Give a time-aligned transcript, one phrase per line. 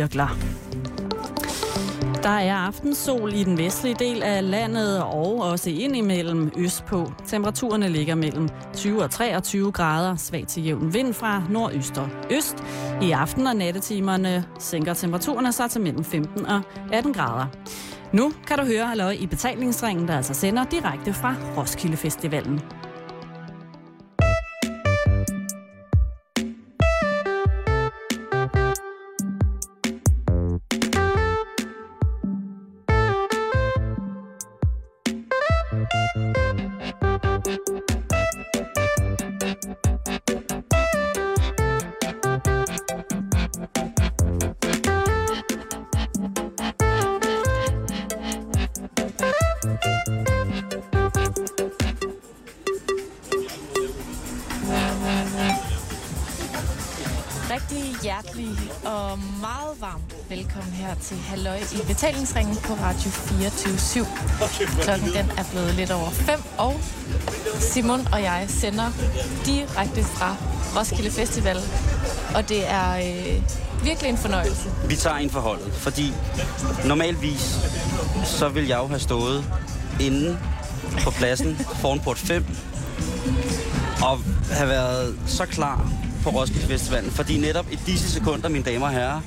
[0.00, 0.36] Virkler.
[2.22, 7.12] Der er aftensol i den vestlige del af landet og også ind imellem østpå.
[7.26, 12.56] Temperaturerne ligger mellem 20 og 23 grader, svag til jævn vind fra nordøst og øst.
[13.02, 16.60] I aften- og nattetimerne sænker temperaturerne sig til mellem 15 og
[16.92, 17.46] 18 grader.
[18.12, 22.60] Nu kan du høre Halløj i betalingsringen, der altså sender direkte fra Roskilde Festivalen.
[62.06, 64.06] Betalingsringen på Radio 24
[64.80, 66.80] Klokken den er blevet lidt over 5, og
[67.60, 68.90] Simon og jeg sender
[69.46, 70.36] direkte fra
[70.78, 71.56] Roskilde Festival.
[72.34, 73.42] Og det er øh,
[73.84, 74.70] virkelig en fornøjelse.
[74.88, 76.12] Vi tager en forholdet, fordi
[76.84, 77.56] normalvis
[78.24, 79.44] så vil jeg jo have stået
[80.00, 80.38] inde
[81.04, 82.44] på pladsen foran port 5
[84.02, 84.20] og
[84.50, 85.90] have været så klar
[86.22, 89.20] på Roskilde Festivalen, fordi netop i disse sekunder, mine damer og herrer,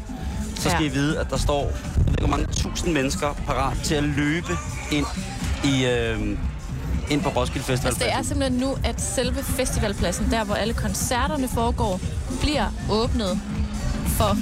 [0.56, 0.90] så skal Ja.
[0.90, 1.72] I vide, at der står
[2.20, 4.58] hvor mange tusind mennesker parat til at løbe
[4.92, 5.06] ind
[5.64, 6.38] i øh,
[7.10, 7.88] ind på Roskilde Festival.
[7.88, 12.00] Altså, det er simpelthen nu, at selve festivalpladsen, der hvor alle koncerterne foregår,
[12.42, 13.40] bliver åbnet
[14.08, 14.38] for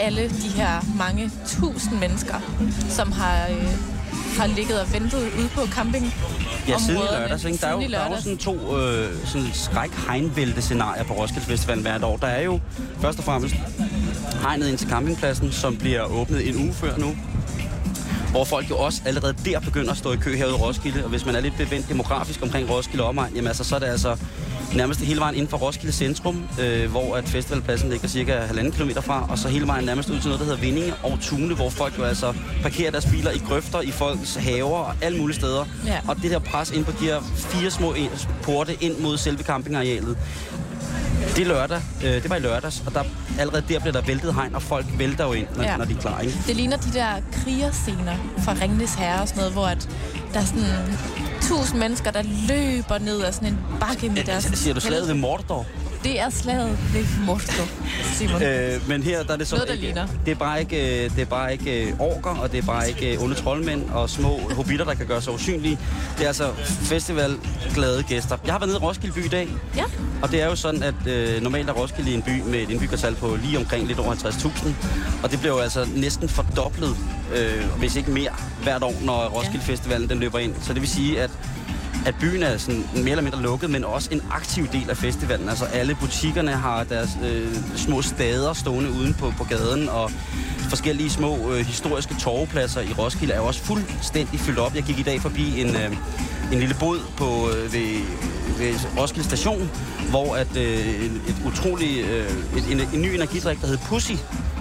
[0.00, 2.34] alle de her mange tusind mennesker,
[2.88, 3.74] som har, øh,
[4.38, 6.14] har ligget og ventet ude på camping.
[6.68, 7.44] Ja, siden lørdags.
[7.44, 7.58] Ikke?
[7.58, 9.90] Der er jo, der er jo sådan to øh, sådan skræk
[10.60, 12.16] scenarier på Roskilde Festival hvert år.
[12.16, 12.60] Der er jo
[13.00, 13.54] først og fremmest
[14.34, 17.16] hegnet ind til campingpladsen, som bliver åbnet en uge før nu.
[18.30, 21.04] Hvor folk jo også allerede der begynder at stå i kø herude i Roskilde.
[21.04, 23.86] Og hvis man er lidt bevendt demografisk omkring Roskilde omegn, jamen altså, så er det
[23.86, 24.16] altså
[24.74, 29.00] nærmest hele vejen inden for Roskilde Centrum, øh, hvor at festivalpladsen ligger cirka halvanden kilometer
[29.00, 31.70] fra, og så hele vejen nærmest ud til noget, der hedder Vindinge og Tune, hvor
[31.70, 35.64] folk jo altså parkerer deres biler i grøfter, i folks haver og alle mulige steder.
[35.86, 35.98] Ja.
[36.08, 39.42] Og det der pres ind på de her fire små ind- porte ind mod selve
[39.42, 40.16] campingarealet,
[41.36, 41.80] det er lørdag.
[42.04, 43.04] Øh, det var i lørdags, og der,
[43.38, 45.64] allerede der bliver der væltet hegn, og folk vælter jo ind, når.
[45.64, 45.76] Ja.
[45.76, 46.20] når de er klar.
[46.20, 46.38] Ikke?
[46.46, 49.88] Det ligner de der krigerscener fra Ringnes Herre og sådan noget, hvor at
[50.34, 50.64] der er sådan
[51.42, 54.44] tusind mennesker, der løber ned ad sådan en bakke med deres...
[54.54, 55.66] Siger du slaget ved Mordor?
[56.04, 57.68] Det er slaget ved Mordor,
[58.14, 58.42] Simon.
[58.42, 60.06] Øh, men her der er det så Noget, ikke, ligner.
[60.26, 62.88] det er bare ikke, øh, det er bare ikke øh, orker, og det er bare
[62.88, 65.78] ikke øh, onde troldmænd og små hobitter, der kan gøre sig usynlige.
[66.16, 66.52] Det er altså
[66.82, 68.36] festivalglade gæster.
[68.44, 69.84] Jeg har været nede i Roskilde by i dag, Ja,
[70.22, 73.14] og det er jo sådan, at øh, normalt er Roskilde en by med et indbyggertal
[73.14, 74.68] på lige omkring lidt over 50.000.
[75.22, 76.96] Og det bliver jo altså næsten fordoblet,
[77.36, 78.30] øh, hvis ikke mere,
[78.62, 80.54] hvert år, når Roskilde Festivalen den løber ind.
[80.62, 81.30] Så det vil sige, at
[82.06, 85.48] at byen er sådan mere eller mindre lukket, men også en aktiv del af festivalen.
[85.48, 90.10] Altså alle butikkerne har deres øh, små stader stående uden på, på gaden, og
[90.68, 94.74] forskellige små øh, historiske torvepladser i Roskilde er også fuldstændig fyldt op.
[94.74, 95.96] Jeg gik i dag forbi en, øh,
[96.52, 98.00] en lille bod på, øh, ved,
[98.58, 99.70] ved Roskilde Station,
[100.10, 104.12] hvor at, øh, et, et utrolig, øh, et, en, en ny energidrik, der hed Pussy,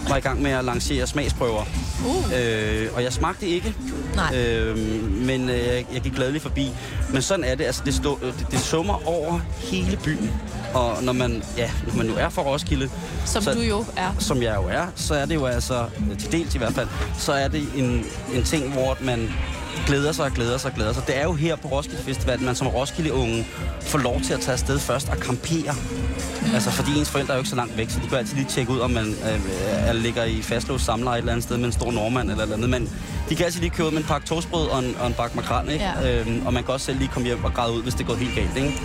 [0.09, 1.63] var i gang med at lancere smagsprøver.
[2.05, 3.73] uh, Øh, og jeg smagte ikke,
[4.15, 4.37] Nej.
[4.37, 4.77] øh,
[5.25, 6.71] men øh, jeg, jeg gik gladeligt forbi.
[7.13, 10.31] Men sådan er det, altså det, stå, øh, det, det summer over hele byen.
[10.73, 12.89] Og når man, ja, når man nu er fra Roskilde,
[13.25, 14.15] som så, du jo er.
[14.19, 16.87] som jeg jo er, så er det jo altså, øh, til dels i hvert fald,
[17.17, 19.29] så er det en, en ting, hvor man
[19.87, 21.03] glæder sig og glæder sig og glæder sig.
[21.07, 23.47] Det er jo her på Roskilde Festival, man som Roskilde-unge
[23.81, 25.75] får lov til at tage afsted først og campere.
[26.53, 28.47] Altså, fordi ens forældre er jo ikke så langt væk, så de kan altid lige
[28.49, 29.39] tjekke ud, om man øh,
[29.71, 32.43] er, ligger i fastlåst samler et eller andet sted med en stor nordmand eller et
[32.43, 32.69] eller andet.
[32.69, 32.89] Men
[33.29, 35.69] de kan altid lige købe med en pakke toastbrød og en, og en bakke makrel,
[35.69, 35.85] ikke?
[35.85, 36.19] Ja.
[36.19, 38.15] Øhm, og man kan også selv lige komme hjem og græde ud, hvis det går
[38.15, 38.81] helt galt, ikke?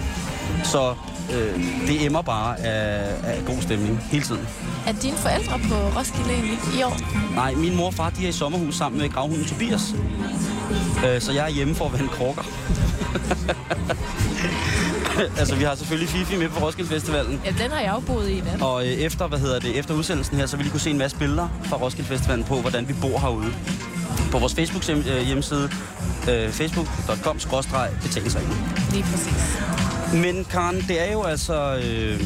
[0.65, 0.95] Så
[1.33, 4.49] øh, det emmer bare af, af god stemning hele tiden.
[4.87, 6.97] Er dine forældre på Roskilde egentlig i år?
[7.35, 9.95] Nej, min mor og far, de er i sommerhus sammen med gravhunden Tobias.
[11.07, 12.43] Øh, så jeg er hjemme for at vande krukker.
[15.41, 17.41] altså, vi har selvfølgelig Fifi med på Roskilde Festivalen.
[17.45, 18.63] Ja, den har jeg jo boet i nat.
[18.63, 20.99] Og øh, efter, hvad hedder det, efter udsendelsen her, så vil I kunne se en
[20.99, 23.53] masse billeder fra Roskilde Festivalen på, hvordan vi bor herude.
[24.33, 25.71] På vores Facebook øh, hjemmeside,
[26.31, 27.39] øh, facebook.com
[28.03, 28.57] betalingsringen.
[28.93, 29.59] Lige præcis.
[30.13, 32.21] Men Karen, det er jo altså øh,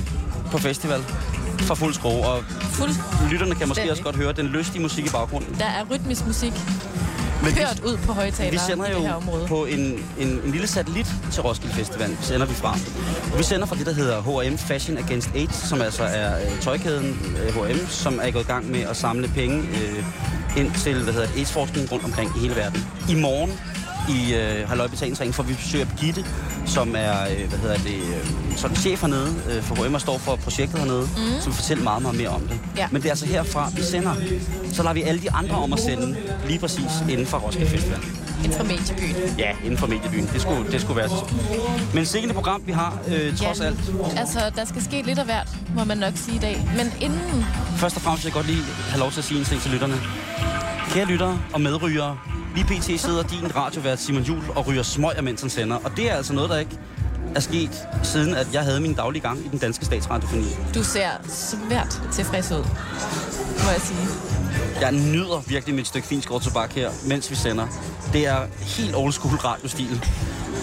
[0.50, 1.00] på festival
[1.58, 2.90] for fuld skrue, og Fuld.
[3.30, 3.90] lytterne kan måske Stændig.
[3.90, 5.54] også godt høre den lystige musik i baggrunden.
[5.58, 6.52] Der er rytmisk musik.
[7.48, 9.46] Men hørt vi, ud på højtalere vi sender i det her område.
[9.46, 9.80] på en,
[10.18, 12.78] en, en lille satellit til Roskilde Festival, sender vi fra.
[13.36, 17.36] Vi sender fra det, der hedder H&M Fashion Against AIDS, som altså er øh, tøjkæden
[17.42, 20.04] øh, H&M, som er gået i gang med at samle penge øh,
[20.56, 22.86] ind til hvad hedder AIDS-forskning rundt omkring i hele verden.
[23.10, 23.52] I morgen
[24.08, 26.24] i øh, Halløj Betalingsringen får vi besøg af Birgitte,
[26.66, 30.18] som er øh, hvad hedder det, øh, sådan chef hernede øh, for HM og står
[30.18, 31.40] for projektet hernede, mm.
[31.40, 32.60] som fortæller meget, meget mere om det.
[32.76, 32.88] Ja.
[32.92, 34.14] Men det er altså herfra, vi sender.
[34.72, 36.16] Så lader vi alle de andre om at sende
[36.46, 37.98] lige præcis inden for Roskilde Festival.
[38.44, 39.38] Inden for mediebyen.
[39.38, 40.30] Ja, inden for mediebyen.
[40.32, 41.34] Det skulle, det skulle være så.
[41.94, 43.78] Men sikkert program, vi har, øh, trods ja, alt.
[44.16, 46.70] Altså, der skal ske lidt af hvert, må man nok sige i dag.
[46.76, 47.44] Men inden...
[47.76, 49.70] Først og fremmest vil jeg godt lige have lov til at sige en ting til
[49.70, 49.94] lytterne.
[50.90, 52.18] Kære lyttere og medrygere,
[52.54, 53.00] Lige pt.
[53.00, 55.76] sidder din radiovært Simon Jul og ryger smøger, mens han sender.
[55.76, 56.78] Og det er altså noget, der ikke
[57.34, 57.70] er sket,
[58.02, 60.46] siden at jeg havde min daglige gang i den danske statsradiofoni.
[60.74, 62.64] Du ser svært tilfreds ud,
[63.64, 63.98] må jeg sige.
[64.80, 67.66] Jeg nyder virkelig mit stykke fint tobak her, mens vi sender.
[68.12, 70.04] Det er helt old school radiostil.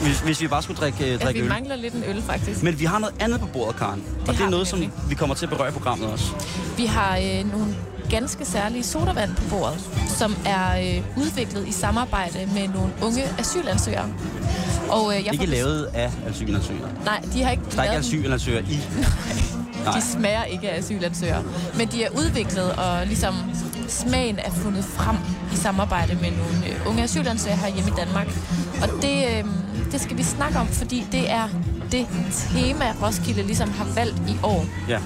[0.04, 1.50] Hvis, hvis vi bare skulle drikke, ja, drikke vi øl.
[1.50, 2.64] mangler lidt en øl, faktisk.
[2.64, 4.04] Men vi har noget andet på bordet, Karen.
[4.20, 4.80] Det og det er noget, som
[5.10, 6.26] vi kommer til at berøre i programmet også.
[6.78, 7.76] Vi har øh, nogle
[8.10, 14.10] ganske særlige sodavand på bordet, som er øh, udviklet i samarbejde med nogle unge asylansøgere.
[14.90, 16.90] Og, øh, jeg ikke lavet af asylansøgere?
[17.06, 18.80] Nej, de har ikke Der er ikke asylansøgere i?
[19.96, 21.44] De smager ikke af asylansøgere.
[21.78, 23.36] Men de er udviklet, og ligesom
[23.88, 25.16] smagen er fundet frem
[25.54, 28.28] i samarbejde med nogle øh, unge asylansøgere her hjemme i Danmark.
[28.82, 29.46] Og det, øh,
[29.92, 31.50] det skal vi snakke om, fordi det er
[31.96, 34.66] det tema, Roskilde ligesom har valgt i år.
[34.90, 35.00] Ja.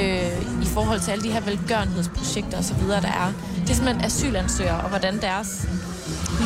[0.00, 3.32] Øh, I forhold til alle de her velgørenhedsprojekter osv., der er.
[3.60, 5.68] Det er simpelthen asylansøgere, og hvordan deres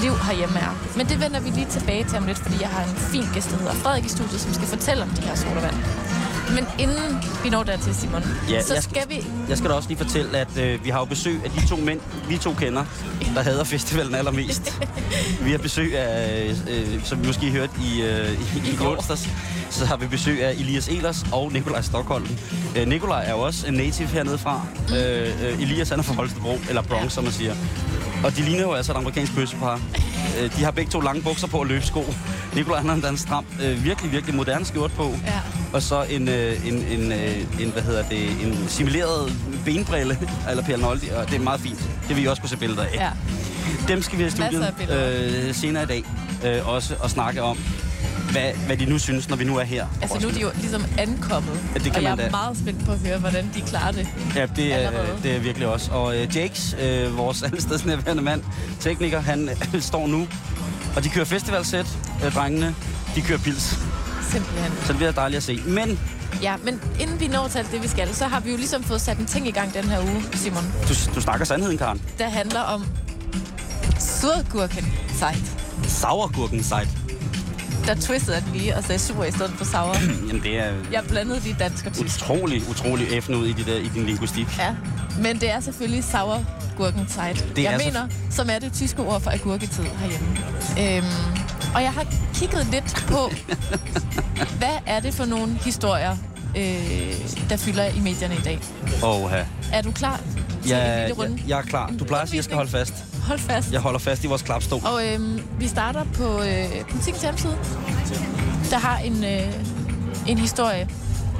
[0.02, 0.72] liv herhjemme er.
[0.96, 3.50] Men det vender vi lige tilbage til om lidt, fordi jeg har en fin gæst,
[3.50, 5.76] der hedder Frederik i studiet, som skal fortælle om de her sodavand.
[6.54, 9.26] Men inden vi når dertil, Simon, ja, så skal vi...
[9.48, 11.76] Jeg skal da også lige fortælle, at øh, vi har jo besøg af de to
[11.76, 12.84] mænd, vi to kender,
[13.34, 14.78] der hader festivalen allermest.
[15.44, 19.28] vi har besøg af, øh, som vi måske hørte i, øh, i, i onsdags,
[19.70, 22.28] så har vi besøg af Elias Elers og Nikolaj Stockholm.
[22.76, 24.66] Øh, Nikolaj er jo også en native hernede fra.
[24.96, 27.08] Øh, øh, Elias han er fra Holstebro, eller Bronx, ja.
[27.08, 27.54] som man siger.
[28.24, 29.80] Og de ligner jo altså et amerikansk bøssepar.
[30.40, 32.04] Øh, de har begge to lange bukser på og løbsko.
[32.54, 35.14] Nikolaj han har en stram, øh, virkelig, virkelig moderne skjort på.
[35.24, 35.40] Ja.
[35.72, 37.12] Og så en, øh, en, en,
[37.60, 39.32] en, hvad hedder det, en simuleret
[39.64, 40.18] benbrille,
[40.50, 41.90] eller Per Noldi, og det er meget fint.
[42.08, 42.94] Det vil I også kunne se billeder af.
[42.94, 43.10] Ja.
[43.88, 46.04] Dem skal vi have studiet øh, senere i dag
[46.44, 47.58] øh, også og snakke om,
[48.32, 49.86] hvad, hvad de nu synes, når vi nu er her.
[50.02, 52.30] Altså nu er de jo ligesom ankommet, ja, det kan og jeg er da.
[52.30, 54.08] meget spændt på at høre, hvordan de klarer det.
[54.36, 54.90] Ja, det er,
[55.22, 55.90] det er virkelig også.
[55.92, 56.76] Og uh, Jakes,
[57.06, 58.42] uh, vores allestedsnærværende mand,
[58.80, 60.28] tekniker, han uh, står nu,
[60.96, 61.86] og de kører festivalsæt,
[62.26, 62.74] uh, drengene.
[63.14, 63.78] De kører pils.
[64.32, 64.72] Simpelthen.
[64.82, 65.62] Så det bliver dejligt at se.
[65.66, 66.00] Men
[66.42, 69.00] Ja, men inden vi når til det, vi skal, så har vi jo ligesom fået
[69.00, 70.64] sat en ting i gang den her uge, Simon.
[70.88, 72.02] Du, du snakker sandheden, Karen.
[72.18, 72.84] Der handler om
[73.98, 75.44] surgurken site.
[75.88, 76.88] Sauergurken site
[77.86, 79.94] der twistede jeg lige og sagde sur i stedet for sauer.
[80.28, 80.72] Jamen det er...
[80.92, 82.16] Jeg blandede de dansk og tysk.
[82.16, 84.46] Utrolig, utrolig effen ud i, det der, i din linguistik.
[84.58, 84.74] Ja,
[85.22, 86.44] men det er selvfølgelig sauer
[86.76, 87.52] gurkenzeit.
[87.56, 88.36] Det jeg mener, så...
[88.36, 90.28] som er det tyske ord for agurketid herhjemme.
[90.78, 91.39] Øhm,
[91.74, 93.30] og jeg har kigget lidt på,
[94.58, 96.16] hvad er det for nogle historier,
[96.56, 97.14] øh,
[97.48, 98.60] der fylder i medierne i dag.
[99.02, 99.42] Oha.
[99.72, 100.20] Er du klar
[100.68, 101.08] ja?
[101.08, 101.14] Ja,
[101.48, 101.92] jeg er klar.
[101.98, 102.94] Du plejer at sige, at jeg skal holde fast.
[103.26, 103.72] Hold fast.
[103.72, 104.80] Jeg holder fast i vores klapstol.
[104.84, 107.56] Og øh, vi starter på øh, politikens hjemmeside.
[108.70, 109.54] Der har en, øh,
[110.26, 110.88] en historie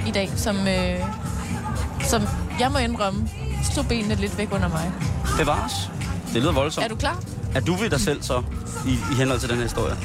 [0.07, 0.99] i dag, som, øh,
[2.03, 2.21] som
[2.59, 3.29] jeg må indrømme,
[3.71, 4.91] stod benene lidt væk under mig.
[5.39, 5.91] Bevares.
[6.33, 6.85] Det lyder voldsomt.
[6.85, 7.19] Er du klar?
[7.55, 8.43] Er du ved dig selv så,
[8.87, 9.95] i, i henhold til den her historie?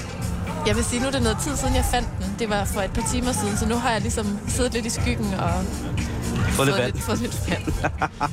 [0.66, 2.34] Jeg vil sige, nu er det noget tid siden, jeg fandt den.
[2.38, 4.90] Det var for et par timer siden, så nu har jeg ligesom siddet lidt i
[4.90, 5.50] skyggen og
[6.50, 6.92] fået lidt vand.
[6.92, 7.62] Lidt, fået lidt vand.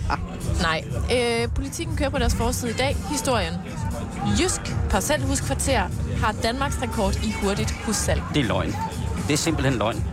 [0.68, 0.84] Nej.
[1.13, 2.96] Øh, politikken kører på deres forside i dag.
[3.10, 3.54] Historien.
[4.40, 5.84] Jysk parcelhuskvarter
[6.22, 8.22] har Danmarks rekord i hurtigt hussalg.
[8.34, 8.75] Det er løgn.
[9.28, 10.04] Det er simpelthen løgn.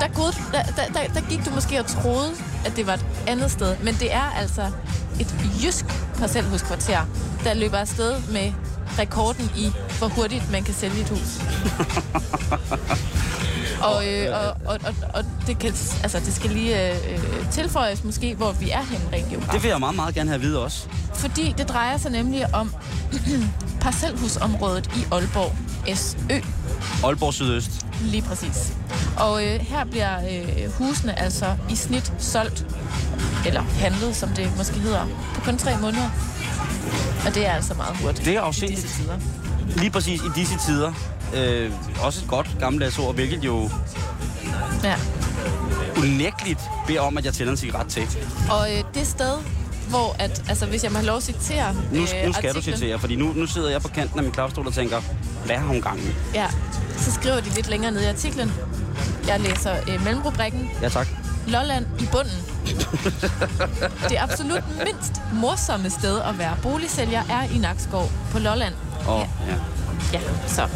[0.00, 2.30] Der, gode, der, der, der, der gik du måske og troede,
[2.66, 3.76] at det var et andet sted.
[3.78, 4.70] Men det er altså
[5.20, 5.34] et
[5.64, 5.84] jysk
[6.18, 7.00] parcelhuskvarter,
[7.44, 8.52] der løber afsted med
[8.98, 11.40] rekorden i, hvor hurtigt man kan sælge et hus.
[13.90, 15.68] og, øh, og, og, og, og det, kan,
[16.02, 17.18] altså, det skal lige øh,
[17.50, 19.52] tilføjes måske, hvor vi er henne rent geografisk.
[19.52, 20.88] Det vil jeg meget, meget gerne have at vide også.
[21.14, 22.74] Fordi det drejer sig nemlig om
[23.80, 25.52] parcelhusområdet i Aalborg
[25.96, 26.40] SØ.
[27.04, 27.86] Aalborg Sydøst.
[28.02, 28.72] Lige præcis.
[29.18, 32.66] Og øh, her bliver øh, husene altså i snit solgt,
[33.46, 36.10] eller handlet, som det måske hedder, på kun tre måneder.
[37.26, 38.26] Og det er altså meget hurtigt.
[38.26, 38.80] Det er afsindigt.
[38.80, 39.18] I disse tider.
[39.76, 40.92] Lige præcis i disse tider.
[41.36, 41.70] Øh,
[42.02, 43.70] også et godt gammeldags ord, hvilket jo
[44.84, 44.94] ja.
[45.98, 48.02] unægteligt beder om, at jeg tænder en cigaret til.
[48.50, 49.38] Og øh, det sted,
[49.88, 52.54] hvor at, altså, hvis jeg må have lov at citere Nu, øh, nu skal artiklen,
[52.54, 55.00] du citere, fordi nu, nu sidder jeg på kanten af min klavstol og tænker,
[55.46, 56.08] hvad har hun gang i?
[56.34, 56.46] Ja,
[56.96, 58.52] så skriver de lidt længere ned i artiklen.
[59.28, 60.70] Jeg læser øh, mellemrubrikken.
[60.82, 61.08] Ja, tak.
[61.46, 62.53] Lolland i bunden.
[64.08, 68.74] Det absolut mindst morsomme sted at være boligsælger er i Nakskov på Lolland.
[69.06, 69.52] Og, Ja.
[69.52, 69.58] ja.
[70.12, 70.68] Ja, så.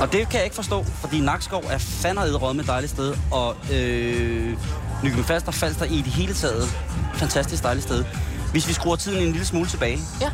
[0.00, 3.56] Og det kan jeg ikke forstå, fordi Nakskov er fandme med et dejligt sted, og
[3.72, 4.56] øh,
[5.02, 6.68] Nykøbing Falster, Falster i det hele taget,
[7.14, 8.04] fantastisk dejligt sted.
[8.50, 10.30] Hvis vi skruer tiden en lille smule tilbage, Ja.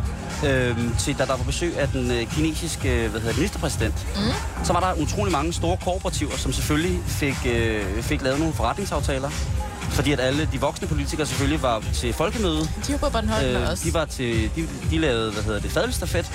[0.48, 4.64] øh, til da der var besøg af den øh, kinesiske hvad hedder det, ministerpræsident, mm.
[4.64, 9.30] så var der utrolig mange store kooperativer, som selvfølgelig fik, øh, fik lavet nogle forretningsaftaler.
[9.92, 12.60] Fordi at alle de voksne politikere selvfølgelig var til folkemøde.
[12.86, 13.84] De var på Bornholm øh, også.
[13.88, 16.30] de var til, de, de lavede, hvad hedder det, fadelstafet.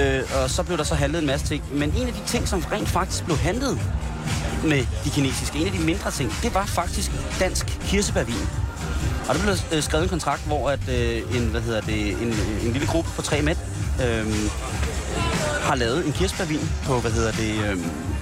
[0.00, 1.64] Øh, og så blev der så handlet en masse ting.
[1.72, 3.80] Men en af de ting, som rent faktisk blev handlet
[4.64, 8.48] med de kinesiske, en af de mindre ting, det var faktisk dansk kirsebærvin.
[9.28, 12.34] Og der blev øh, skrevet en kontrakt, hvor at, øh, en, hvad hedder det, en,
[12.62, 13.58] en lille gruppe på tre mænd
[14.02, 14.26] øh,
[15.62, 17.76] har lavet en kirsebærvin på, hvad hedder det, øh,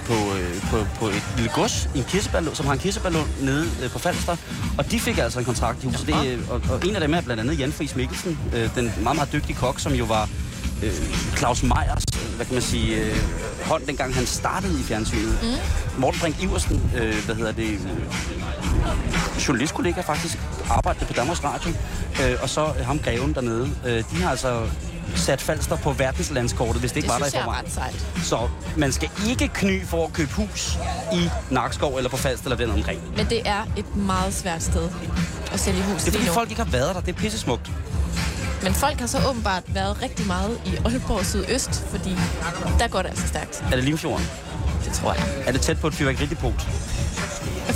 [0.07, 3.89] på, øh, på, på et lille gods, en kirsebærlund, som har en kirsebærlund nede øh,
[3.89, 4.35] på Falster.
[4.77, 6.07] Og de fik altså en kontrakt i huset.
[6.07, 8.85] Det, øh, og, og, en af dem er blandt andet Jan Friis Mikkelsen, øh, den
[9.01, 10.29] meget, meget dygtige kok, som jo var
[10.83, 10.91] øh,
[11.37, 12.03] Claus Meyers,
[12.35, 13.15] hvad kan man sige, øh,
[13.65, 15.39] hånd, dengang han startede i fjernsynet.
[15.43, 16.01] Mm.
[16.01, 17.79] Morten Brink Iversen, øh, hvad hedder det, øh,
[19.47, 20.37] journalistkollega faktisk,
[20.69, 21.71] arbejdede på Danmarks Radio,
[22.21, 23.69] øh, og så øh, ham greven dernede.
[23.85, 24.67] Øh, de har altså
[25.15, 27.65] sat Falster på verdenslandskortet, hvis det ikke det var der i forvejen.
[28.23, 30.77] Så man skal ikke kny for at købe hus
[31.13, 33.01] i Nakskov eller på Falster eller den omkring.
[33.17, 34.89] Men det er et meget svært sted
[35.53, 37.01] at sælge hus Det er fordi folk ikke har været der.
[37.01, 37.71] Det er pissesmukt.
[38.63, 42.17] Men folk har så åbenbart været rigtig meget i Aalborg Sydøst, fordi
[42.79, 43.63] der går det altså stærkt.
[43.71, 44.27] Er det Limfjorden?
[44.85, 45.23] Det tror jeg.
[45.45, 46.67] Er det tæt på et fyrværkeridepot?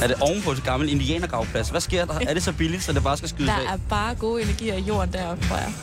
[0.01, 1.69] Er det oven på et gammelt indianergravplads?
[1.69, 2.13] Hvad sker der?
[2.27, 3.73] Er det så billigt, så det bare skal skydes Der af?
[3.73, 5.73] er bare gode energier i jorden deroppe, tror jeg.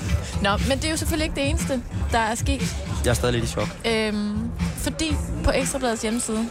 [0.43, 1.83] Nå, men det er jo selvfølgelig ikke det eneste,
[2.13, 2.77] der er sket.
[3.05, 3.69] Jeg er stadig lidt i chok.
[3.87, 6.49] Øhm, fordi på Ekstrabladets hjemmeside,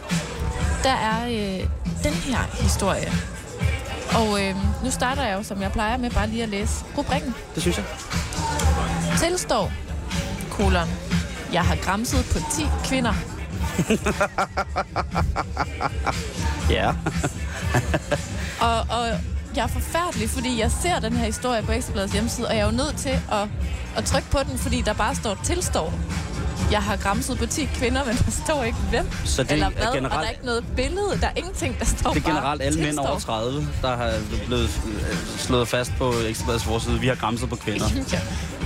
[0.82, 1.66] der er øh,
[2.02, 3.12] den her historie.
[4.14, 7.34] Og øh, nu starter jeg jo, som jeg plejer med, bare lige at læse rubrikken.
[7.54, 7.84] Det synes jeg.
[9.18, 9.72] Tilstår,
[10.50, 10.88] kolon,
[11.52, 13.14] jeg har græmset på 10 kvinder.
[16.70, 16.92] Ja.
[18.60, 19.06] Og, og
[19.56, 22.66] jeg er forfærdelig, fordi jeg ser den her historie på Ekstrabladets hjemmeside, og jeg er
[22.66, 23.48] jo nødt til at,
[23.96, 25.92] at trykke på den, fordi der bare står tilstår.
[26.70, 29.10] Jeg har græmset på 10 kvinder, men der står ikke hvem.
[29.24, 31.18] Så det eller er hvad, og der generelt- er ikke noget billede.
[31.20, 33.32] Der er ingenting, der står Det er generelt alle mænd over tilstår.
[33.32, 34.12] 30, der har
[34.46, 37.00] blevet øh, slået fast på Ekstrabladets forside.
[37.00, 37.86] Vi har græmset på kvinder.
[38.12, 38.20] Ja.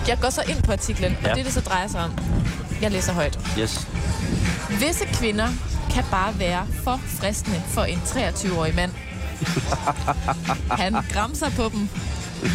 [0.09, 1.35] Jeg går så ind på artiklen, og Ja.
[1.35, 2.18] det, det så drejer sig om.
[2.82, 3.38] Jeg læser højt.
[3.59, 3.87] Yes.
[4.71, 5.49] Visse kvinder
[5.94, 8.92] kan bare være for fristende for en 23-årig mand.
[10.82, 11.88] Han græmser på dem.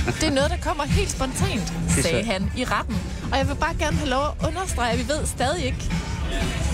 [0.05, 2.95] Det er noget, der kommer helt spontant, sagde han i retten.
[3.31, 5.91] Og jeg vil bare gerne have lov at understrege, at vi ved stadig ikke,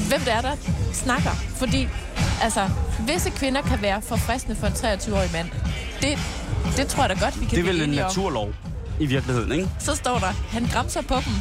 [0.08, 0.55] hvem det er, der
[0.93, 1.29] snakker.
[1.55, 1.88] Fordi,
[2.41, 2.70] altså,
[3.08, 5.50] visse kvinder kan være for fristende for en 23-årig mand.
[6.01, 6.20] Det,
[6.77, 8.08] det tror jeg da godt, vi kan Det er vel en enige om.
[8.10, 8.53] naturlov
[9.00, 9.70] i virkeligheden, ikke?
[9.79, 11.34] Så står der, han græmser på dem.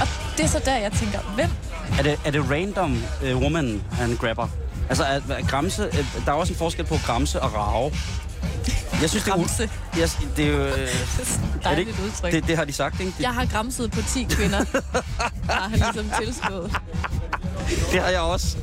[0.00, 0.06] Og
[0.36, 1.50] det er så der, jeg tænker, hvem
[1.98, 4.48] Er det, er det random uh, woman, han grabber?
[4.88, 7.92] Altså, at, at gramse, at, der er også en forskel på gramse og rave.
[9.00, 9.36] Jeg synes, det er...
[9.36, 9.70] Gramse.
[9.96, 10.64] Jeg, det er jo...
[10.64, 10.72] Øh,
[11.64, 11.94] er det, ikke?
[12.04, 12.32] udtryk.
[12.32, 13.12] Det, det har de sagt, ikke?
[13.16, 14.64] Det, Jeg har græmset på 10 kvinder.
[15.52, 16.80] har han ligesom tilstået.
[17.92, 18.56] det har jeg også.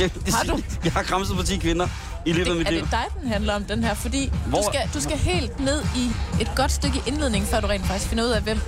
[0.00, 0.62] Jeg, det, Har du?
[0.84, 1.88] Jeg har gramset på 10 kvinder
[2.26, 2.80] i løbet af Det, mit er liv.
[2.82, 3.94] det dig, den handler om, den her?
[3.94, 6.10] Fordi Hvor- du skal, du skal helt ned i
[6.40, 8.60] et godt stykke indledning, før du rent faktisk finder ud af, hvem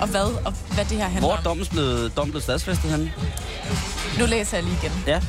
[0.00, 1.42] og hvad, og hvad det her handler Hvor er om.
[1.44, 3.12] dommen blevet, dommen blevet stadsfæstet henne?
[4.18, 4.92] Nu læser jeg lige igen.
[5.06, 5.20] Ja.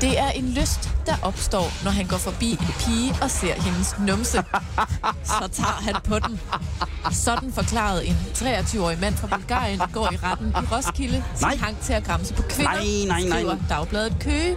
[0.00, 3.94] Det er en lyst, der opstår, når han går forbi en pige og ser hendes
[3.98, 4.44] numse.
[5.40, 6.40] Så tager han på den.
[7.12, 11.92] Sådan forklarede en 23-årig mand fra Bulgarien går i retten i Roskilde sin hang til
[11.92, 13.38] at græmse på kvinder, Nej, nej, nej.
[13.38, 14.56] skriver Dagbladet Køge.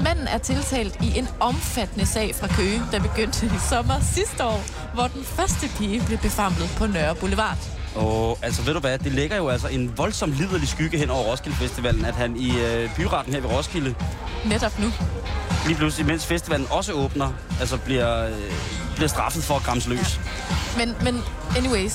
[0.00, 4.62] Manden er tiltalt i en omfattende sag fra Køge, der begyndte i sommer sidste år,
[4.94, 7.58] hvor den første pige blev befamlet på Nørre Boulevard.
[7.94, 11.22] Og altså, ved du hvad, det ligger jo altså en voldsom liderlig skygge hen over
[11.24, 13.94] Roskilde Festivalen, at han i øh, byretten her ved Roskilde,
[14.46, 14.92] Netop nu.
[15.66, 18.32] lige pludselig, mens festivalen også åbner, altså bliver, øh,
[18.96, 20.20] bliver straffet for at græmse løs.
[20.76, 21.22] Men, men
[21.56, 21.94] anyways,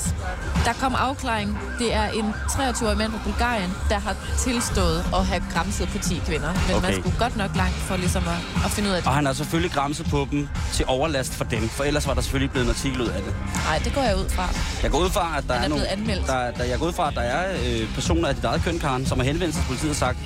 [0.66, 1.60] der kom afklaring.
[1.80, 6.22] Det er en 23-årig mand fra Bulgarien, der har tilstået at have græmset på 10
[6.26, 6.54] kvinder.
[6.68, 6.86] Men okay.
[6.88, 9.08] man skulle godt nok langt for ligesom at, at finde ud af det.
[9.08, 12.22] Og han har selvfølgelig græmset på dem til overlast for dem, for ellers var der
[12.22, 13.34] selvfølgelig blevet en artikel ud af det.
[13.66, 14.50] Nej, det går jeg ud fra.
[14.84, 16.28] Jeg går ud fra, at der Han er, er nogle, anmeldt.
[16.28, 18.80] Der, der, jeg går ud fra, at der er øh, personer af dit eget køn,
[18.80, 20.18] Karen, som har henvendt sig til politiet og sagt,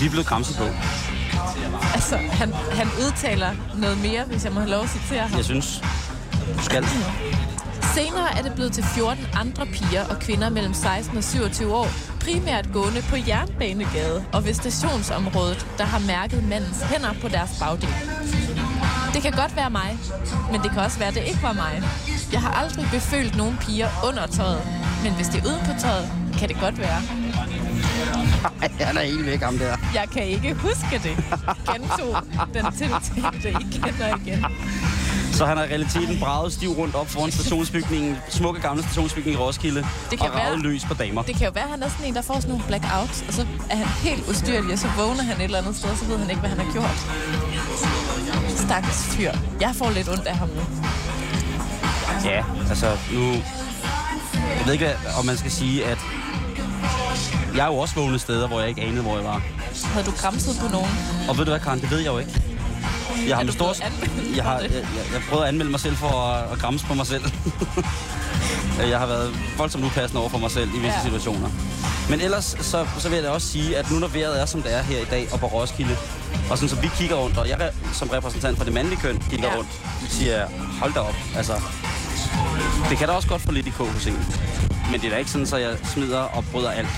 [0.00, 0.64] vi er blevet græmset på.
[1.94, 5.36] Altså, han, han udtaler noget mere, hvis jeg må have lov at citere ham.
[5.36, 5.82] Jeg synes,
[6.56, 6.84] du skal.
[7.94, 11.88] Senere er det blevet til 14 andre piger og kvinder mellem 16 og 27 år,
[12.20, 17.88] primært gående på Jernbanegade og ved stationsområdet, der har mærket mandens hænder på deres bagdel.
[19.14, 19.98] Det kan godt være mig,
[20.52, 21.82] men det kan også være, at det ikke var mig.
[22.32, 24.62] Jeg har aldrig befølt nogen piger under tøjet,
[25.02, 27.00] men hvis det er uden på tøjet, kan det godt være.
[28.62, 29.76] Ej, han er helt væk, ham der.
[29.94, 31.16] Jeg kan ikke huske det.
[31.72, 32.16] Gentog
[32.54, 34.44] den tiltalte igen og igen.
[35.32, 39.38] Så han har i realiteten braget stiv rundt op foran stationsbygningen, smukke gamle stationsbygning i
[39.38, 41.22] Roskilde, Det kan og være- løs på damer.
[41.22, 43.34] Det kan jo være, at han er sådan en, der får sådan nogle blackouts, og
[43.34, 46.04] så er han helt ustyrlig, og så vågner han et eller andet sted, og så
[46.04, 46.98] ved han ikke, hvad han har gjort.
[48.56, 49.32] Stakkels fyr.
[49.60, 50.60] Jeg får lidt ondt af ham nu.
[52.24, 53.20] Ja, altså nu...
[54.34, 55.98] Jeg ved ikke, hvad- om man skal sige, at...
[57.56, 59.42] Jeg er jo også vågnet steder, hvor jeg ikke anede, hvor jeg var.
[59.84, 60.90] Havde du græmset på nogen?
[61.28, 62.42] Og ved du hvad, Karen, det ved jeg jo ikke.
[63.28, 63.74] Jeg har, med stor...
[64.36, 66.94] jeg, har, jeg, jeg, jeg prøvede at anmelde mig selv for at, at græmse på
[66.94, 67.24] mig selv.
[68.92, 71.02] jeg har været voldsomt upassende over for mig selv i visse Ja.
[71.02, 71.48] situationer.
[72.10, 74.62] Men ellers, så, så vil jeg da også sige, at nu når vejret er, som
[74.62, 75.96] det er her i dag og på Roskilde,
[76.50, 77.58] og sådan som vi kigger rundt, og jeg
[77.92, 79.56] som repræsentant for det mandlige køn kigger Ja.
[79.56, 79.70] rundt,
[80.10, 80.46] siger
[80.80, 81.14] hold da op.
[81.36, 81.52] Altså,
[82.90, 84.26] det kan da også godt få lidt i en.
[84.90, 86.88] Men det er da ikke sådan, så jeg smider og bryder alt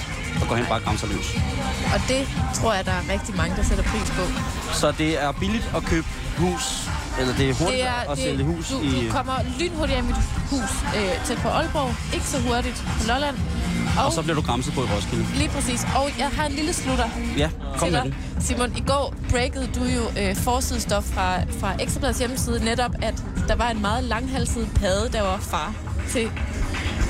[0.40, 1.28] og går hen bare og græmser løs.
[1.94, 2.22] Og det
[2.54, 4.24] tror jeg, der er rigtig mange, der sætter pris på.
[4.72, 6.06] Så det er billigt at købe
[6.38, 6.64] hus,
[7.20, 9.06] eller det er hurtigt Det er, at det, sælge hus du, i...
[9.06, 10.16] du kommer lynhurtigt af mit
[10.50, 12.14] hus øh, tæt på Aalborg.
[12.14, 13.36] Ikke så hurtigt på Lolland.
[13.98, 15.26] Og, Og så bliver du græmset på i Roskilde.
[15.34, 15.86] Lige præcis.
[15.96, 18.14] Og jeg har en lille slutter Ja, kom med den.
[18.40, 23.14] Simon, i går breakede du jo øh, forsidestof fra, fra Ekstrabladets hjemmeside netop, at
[23.48, 25.74] der var en meget langhalset padde, der var far
[26.10, 26.30] til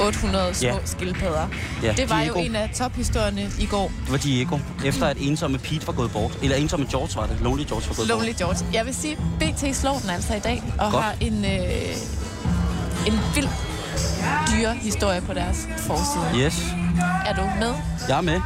[0.00, 0.74] 800 små Ja.
[0.84, 1.46] skildpadder.
[1.82, 2.38] Ja, det var Diego.
[2.38, 3.92] jo en af tophistorierne i går.
[4.04, 4.58] Det var Diego.
[4.84, 6.38] Efter at ensomme Pete var gået bort.
[6.42, 7.36] Eller ensomme George var det.
[7.40, 8.66] Lonely George var gået Lonely George.
[8.72, 11.04] Jeg vil sige, BT slår den altså i dag, og Godt.
[11.04, 11.50] har en, øh,
[13.06, 13.48] en vild
[14.52, 16.24] dyre historie på deres forside.
[16.32, 16.36] bort.
[16.36, 16.62] Yes.
[17.26, 17.74] Er du med?
[18.08, 18.40] Jeg er med.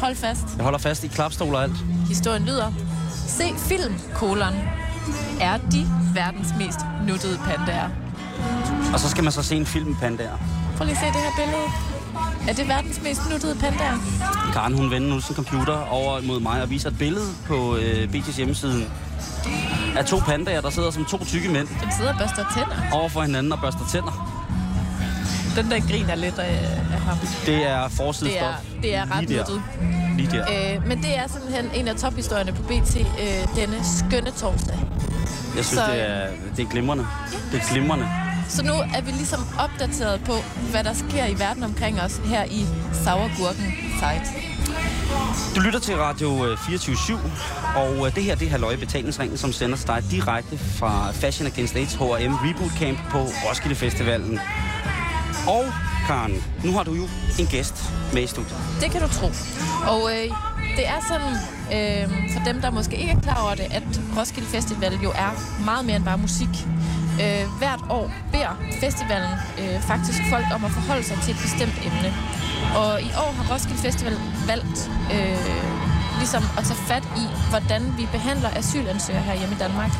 [0.00, 0.40] Hold fast.
[0.56, 1.72] Jeg holder fast i klapstol og alt.
[2.08, 2.72] Historien lyder,
[3.28, 4.54] se film, kolon.
[5.40, 6.78] Er de verdens mest
[7.08, 7.88] nuttede pandaer?
[8.92, 10.36] Og så skal man så se en film med pandaer.
[10.80, 11.66] Prøv lige at se det her billede.
[12.48, 13.98] Er det verdens mest nuttede pandaer?
[14.52, 18.08] Karen, hun vender nu sin computer over mod mig og viser et billede på øh,
[18.14, 18.84] BT's hjemmeside
[19.96, 22.76] af to pandaer, der sidder som to tykke mænd Den sidder og børster tænder.
[22.92, 24.36] over for hinanden og børster tænder.
[25.56, 27.16] Den der griner lidt af, af ham.
[27.46, 29.62] Det er forside Det er, det er ret nuttet.
[30.16, 30.74] Lige der.
[30.76, 34.78] Øh, men det er simpelthen en af tophistorierne på BT øh, denne skønne torsdag.
[35.56, 37.06] Jeg synes, så- det er, det er glimrende.
[37.52, 38.08] Det er glimrende.
[38.50, 40.32] Så nu er vi ligesom opdateret på,
[40.70, 42.66] hvad der sker i verden omkring os her i
[43.04, 44.50] Sauergurken Site.
[45.56, 47.18] Du lytter til Radio 24
[47.76, 51.76] og øh, det her det er Halløj Betalingsringen, som sender dig direkte fra Fashion Against
[51.76, 54.40] AIDS H&M Reboot Camp på Roskilde Festivalen.
[55.46, 55.64] Og
[56.06, 57.08] Karen, nu har du jo
[57.38, 57.74] en gæst
[58.12, 58.56] med i studiet.
[58.80, 59.26] Det kan du tro.
[59.86, 60.24] Og øh,
[60.76, 61.32] det er sådan,
[61.74, 63.82] øh, for dem, der måske ikke er klar over det, at
[64.16, 66.48] Roskilde Festival jo er meget mere end bare musik.
[67.22, 71.78] Øh, hvert år beder festivalen øh, faktisk folk om at forholde sig til et bestemt
[71.88, 72.10] emne.
[72.80, 75.60] Og i år har Roskilde Festival valgt øh,
[76.18, 79.92] ligesom at tage fat i, hvordan vi behandler asylansøgere her hjemme i Danmark.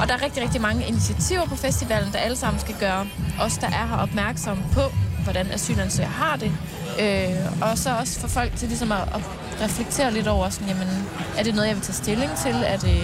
[0.00, 3.06] Og der er rigtig, rigtig mange initiativer på festivalen, der alle sammen skal gøre
[3.40, 4.80] os, der er her opmærksom på,
[5.22, 6.52] hvordan asylansøgere har det.
[7.00, 9.22] Øh, og så også for folk til ligesom at, at
[9.62, 10.88] reflektere lidt over, sådan, jamen,
[11.38, 12.54] er det noget, jeg vil tage stilling til?
[12.66, 13.02] Er det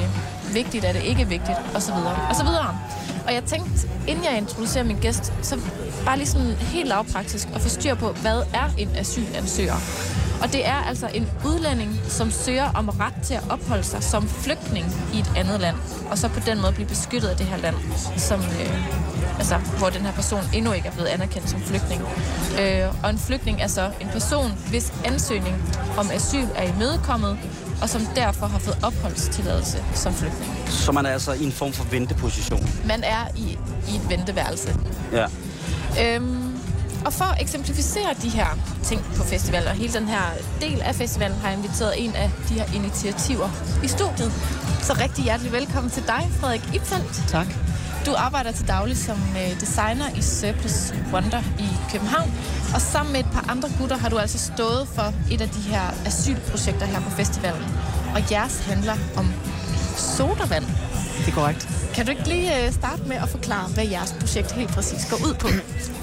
[0.52, 0.84] vigtigt?
[0.84, 1.58] Er det ikke vigtigt?
[1.74, 2.16] Og så videre.
[2.30, 2.78] Og så videre.
[3.28, 5.60] Og jeg tænkte, inden jeg introducerer min gæst, så
[6.04, 9.74] bare lige sådan helt lavpraktisk at få styr på, hvad er en asylansøger?
[10.42, 14.28] Og det er altså en udlænding, som søger om ret til at opholde sig som
[14.28, 15.76] flygtning i et andet land,
[16.10, 17.76] og så på den måde blive beskyttet af det her land,
[18.16, 22.02] som, øh, altså, hvor den her person endnu ikke er blevet anerkendt som flygtning.
[22.60, 25.56] Øh, og en flygtning er så en person, hvis ansøgning
[25.98, 27.38] om asyl er imødekommet,
[27.82, 30.52] og som derfor har fået opholdstilladelse som flygtning.
[30.68, 32.68] Så man er altså i en form for venteposition.
[32.84, 34.76] Man er i, i et venteværelse.
[35.12, 35.26] Ja.
[36.02, 36.58] Øhm,
[37.04, 38.46] og for at eksemplificere de her
[38.82, 40.22] ting på festivalen, og hele den her
[40.60, 43.48] del af festivalen, har jeg inviteret en af de her initiativer
[43.84, 44.32] i studiet.
[44.82, 47.28] Så rigtig hjertelig velkommen til dig, Frederik Ipfeldt.
[47.28, 47.46] Tak.
[48.06, 52.32] Du arbejder til daglig som øh, designer i Surplus Wonder i København.
[52.74, 55.60] Og sammen med et par andre gutter har du altså stået for et af de
[55.60, 57.64] her asylprojekter her på festivalen.
[58.14, 59.26] Og jeres handler om
[59.96, 60.64] sodavand.
[61.18, 61.68] Det er korrekt.
[61.94, 65.16] Kan du ikke lige øh, starte med at forklare, hvad jeres projekt helt præcis går
[65.16, 65.48] ud på?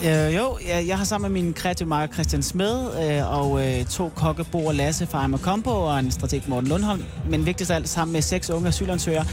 [0.06, 3.86] Øh, jo, jeg, jeg har sammen med min kreative marker Christian Smed øh, og øh,
[3.86, 7.72] to kokke, Bo og Lasse fra Ejmer Combo og en strateg Morten Lundholm, men vigtigst
[7.72, 9.26] af alt sammen med seks unge asylansøgere,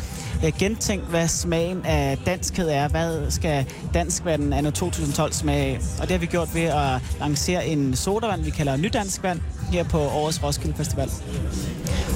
[0.45, 2.89] øh, gentænkt, hvad smagen af danskhed er.
[2.89, 5.79] Hvad skal danskvanden anno 2012 smage af?
[6.01, 9.41] Og det har vi gjort ved at lancere en sodavand, vi kalder Nydanskvand,
[9.73, 11.11] her på årets Roskilde Festival.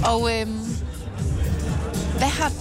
[0.04, 0.46] Og øh,
[2.18, 2.52] hvad har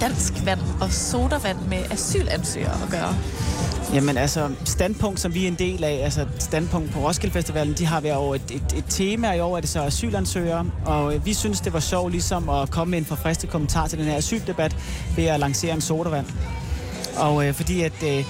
[0.00, 3.14] dansk vand og sodavand med asylansøgere at gøre?
[3.94, 7.86] Jamen altså, standpunkt, som vi er en del af, altså standpunkt på Roskilde Festivalen, de
[7.86, 11.26] har været over et, et, et tema, i år er det så asylansøgere, og øh,
[11.26, 14.16] vi synes, det var sjovt ligesom at komme med en forfriskende kommentar til den her
[14.16, 14.76] asyldebat
[15.16, 16.26] ved at lancere en sodavand.
[17.16, 18.24] Og øh, fordi at øh,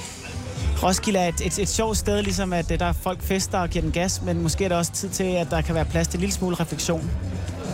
[0.82, 3.68] Roskilde er et, et, et sjovt sted, ligesom at øh, der er folk fester og
[3.70, 6.08] giver den gas, men måske er der også tid til, at der kan være plads
[6.08, 7.10] til en lille smule refleksion.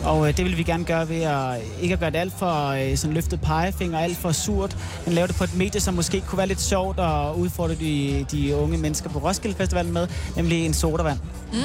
[0.05, 2.33] Og øh, det vil vi gerne gøre ved at øh, ikke at gøre det alt
[2.39, 5.95] for øh, sådan løftet pegefinger, alt for surt, men lave det på et medie, som
[5.95, 10.09] måske kunne være lidt sjovt og udfordre de, de unge mennesker på Roskilde Festivalen med,
[10.37, 11.19] nemlig en sodavand.
[11.53, 11.59] Mm.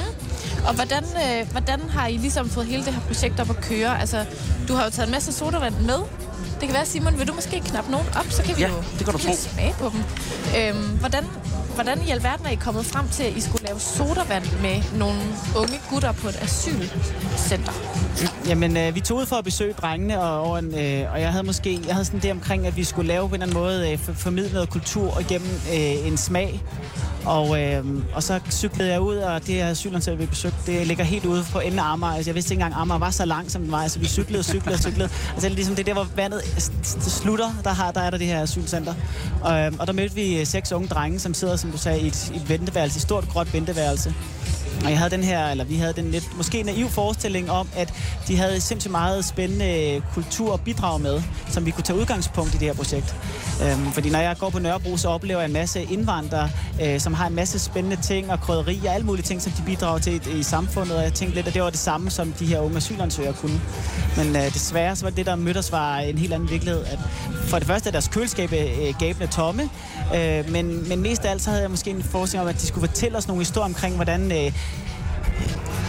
[0.68, 4.00] Og hvordan, øh, hvordan har I ligesom fået hele det her projekt op at køre?
[4.00, 4.26] Altså,
[4.68, 6.00] du har jo taget en masse sodavand med.
[6.60, 8.76] Det kan være, Simon, vil du måske knappe nogen op, så kan vi Ja, jo
[8.98, 9.34] det kan du tro.
[9.36, 10.04] smage på dem.
[10.58, 11.26] Øhm, hvordan,
[11.76, 15.20] hvordan i alverden er I kommet frem til, at I skulle lave sodavand med nogle
[15.58, 17.74] unge gutter på et asylcenter?
[18.48, 21.32] Jamen, øh, vi tog ud for at besøge drengene, og, over en, øh, og jeg
[21.32, 23.64] havde måske jeg havde sådan det omkring, at vi skulle lave på en eller anden
[23.64, 26.62] måde øh, for, formidle noget kultur igennem øh, en smag.
[27.26, 31.04] Og, øh, og så cyklede jeg ud, og det her asylhotel, vi besøgte, det ligger
[31.04, 32.14] helt ude på enden af Amager.
[32.14, 33.78] Altså, jeg vidste ikke engang, Amager var så lang, som den var.
[33.78, 35.10] Altså, vi cyklede og cyklede og cyklede.
[35.34, 36.42] Altså, det er ligesom det der, hvor vandet
[37.02, 38.94] slutter, der, har, der er der det her asylcenter.
[39.42, 42.00] Og, øh, og der mødte vi øh, seks unge drenge, som sidder, som du sagde,
[42.00, 44.14] i et, i et venteværelse, et stort gråt venteværelse.
[44.84, 47.94] Og jeg havde den her, eller vi havde den lidt måske naiv forestilling om, at
[48.28, 52.58] de havde sindssygt meget spændende kultur og bidrag med, som vi kunne tage udgangspunkt i
[52.58, 53.16] det her projekt.
[53.64, 56.50] Øhm, fordi når jeg går på Nørrebro, så oplever jeg en masse indvandrere,
[56.84, 59.62] øh, som har en masse spændende ting og krydderi og alle mulige ting, som de
[59.66, 60.98] bidrager til i, i samfundet.
[60.98, 63.62] Og jeg tænkte lidt, at det var det samme, som de her unge asylansøgere kunne.
[64.18, 66.84] Men øh, desværre så var det, der mødte os, var en helt anden virkelighed.
[66.86, 67.00] At
[67.50, 69.70] for det første er deres køleskab øh, gabende tomme,
[70.16, 72.68] øh, men, men mest af alt så havde jeg måske en forestilling om, at de
[72.68, 74.52] skulle fortælle os nogle historier omkring, hvordan øh,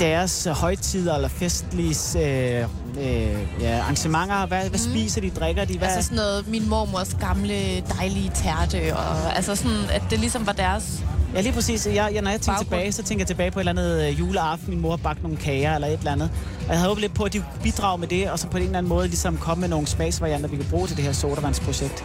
[0.00, 2.66] deres højtider eller festlige øh,
[2.98, 5.88] øh, ja, arrangementer, hvad, hvad spiser de, drikker de, hvad...
[5.88, 10.52] Altså sådan noget, min mormors gamle, dejlige tærte, og altså sådan, at det ligesom var
[10.52, 11.04] deres...
[11.34, 11.86] Ja, lige præcis.
[11.86, 12.66] Jeg, jeg, når jeg tænker Baggrund.
[12.66, 14.70] tilbage, så tænker jeg tilbage på et eller andet øh, juleaften.
[14.70, 16.30] Min mor bagte nogle kager eller et eller andet.
[16.70, 18.56] Og jeg havde håbet lidt på, at de kunne bidrage med det, og så på
[18.56, 21.12] en eller anden måde ligesom komme med nogle smagsvarianter, vi kan bruge til det her
[21.12, 22.04] sodavandsprojekt.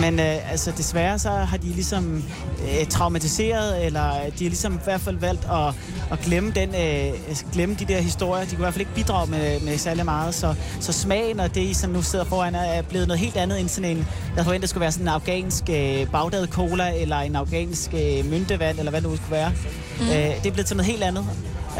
[0.00, 2.24] Men øh, altså, desværre så har de ligesom
[2.62, 5.74] øh, traumatiseret, eller de har ligesom i hvert fald valgt at,
[6.12, 8.44] at glemme, den, øh, glemme de der historier.
[8.44, 10.34] De kunne i hvert fald ikke bidrage med, med særlig meget.
[10.34, 13.60] Så, så smagen og det, I som nu sidder foran, er blevet noget helt andet
[13.60, 17.16] end sådan en, jeg forventede, det skulle være sådan en afghansk øh, Bagdad Cola, eller
[17.16, 19.52] en afghansk øh, myntevand, eller hvad det nu skulle være.
[20.00, 20.08] Mm.
[20.08, 21.26] Øh, det er blevet til noget helt andet.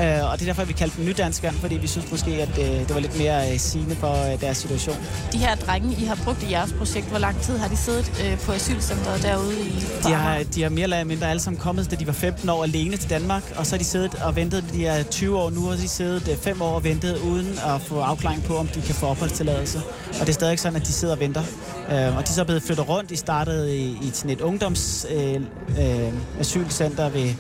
[0.01, 2.67] Øh, og det er derfor, vi kaldte den nydanskeren, fordi vi synes måske, at øh,
[2.67, 4.97] det var lidt mere øh, sigende for øh, deres situation.
[5.33, 8.23] De her drenge, I har brugt i jeres projekt, hvor lang tid har de siddet
[8.25, 11.91] øh, på asylcentret derude i De har, de har mere eller mindre alle sammen kommet,
[11.91, 14.65] da de var 15 år alene til Danmark, og så har de siddet og ventet,
[14.73, 18.01] de er 20 år nu, og de siddet 5 år og ventet uden at få
[18.01, 19.79] afklaring på, om de kan få opholdstilladelse.
[20.21, 21.43] Og det er stadig sådan, at de sidder og venter.
[21.91, 23.11] Øh, og de er så blevet flyttet rundt.
[23.11, 25.35] De startede i, i sådan et ungdoms øh,
[25.79, 27.35] øh, asylcenter ved,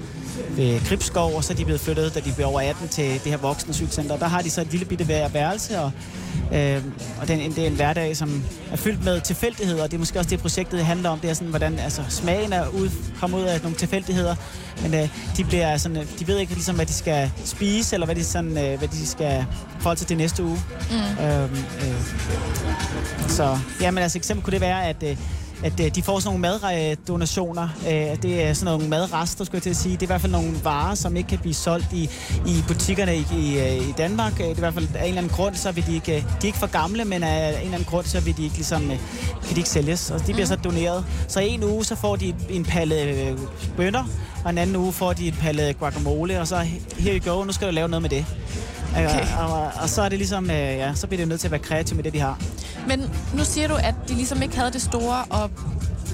[0.50, 3.32] ved Gribskov, og så er de blevet flyttet, da de blev over 18, til det
[3.32, 4.16] her voksne asylcenter.
[4.16, 5.90] Der har de så et lille bitte vær- værelse, og,
[6.52, 6.82] øh,
[7.20, 9.96] og det, er en, det er en hverdag, som er fyldt med tilfældigheder, og det
[9.96, 11.20] er måske også det, projektet handler om.
[11.20, 14.34] Det er sådan, hvordan altså, smagen er ud, kommer ud af nogle tilfældigheder,
[14.82, 18.06] men øh, de, bliver sådan, øh, de ved ikke ligesom, hvad de skal spise, eller
[18.06, 19.44] hvad de, sådan, øh, hvad de skal
[19.78, 20.60] forholde til næste uge.
[20.90, 21.24] Mm.
[21.24, 21.94] Øh, øh,
[23.28, 25.16] så, jamen altså, eksempel kunne det være, at øh,
[25.64, 27.68] at øh, de får sådan nogle maddonationer.
[27.86, 29.92] Øh, det er sådan nogle madrester, skulle jeg til at sige.
[29.92, 32.10] Det er i hvert fald nogle varer, som ikke kan blive solgt i,
[32.46, 34.32] i butikkerne i, i, øh, i Danmark.
[34.32, 36.12] Øh, Det er i hvert fald af en eller anden grund, så vil de ikke...
[36.12, 38.54] De er ikke for gamle, men af en eller anden grund, så vil de ikke,
[38.56, 38.98] ligesom, øh,
[39.46, 40.10] kan de ikke sælges.
[40.10, 41.04] Og de bliver så doneret.
[41.28, 43.38] Så en uge, så får de en palle øh,
[43.76, 44.04] bønner,
[44.44, 46.56] og en anden uge får de en palle guacamole, og så
[46.98, 48.26] her you go, nu skal du lave noget med det.
[48.96, 49.26] Okay.
[49.38, 51.50] Og, og, og så er det ligesom, øh, ja, så bliver det nødt til at
[51.50, 52.38] være kreativ med det, de har.
[52.88, 55.50] Men nu siger du, at de ligesom ikke havde det store at,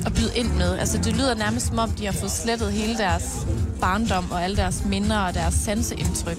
[0.07, 0.79] at byde ind med.
[0.79, 3.47] Altså, det lyder nærmest som om, de har fået slettet hele deres
[3.81, 6.39] barndom og alle deres minder og deres sanseindtryk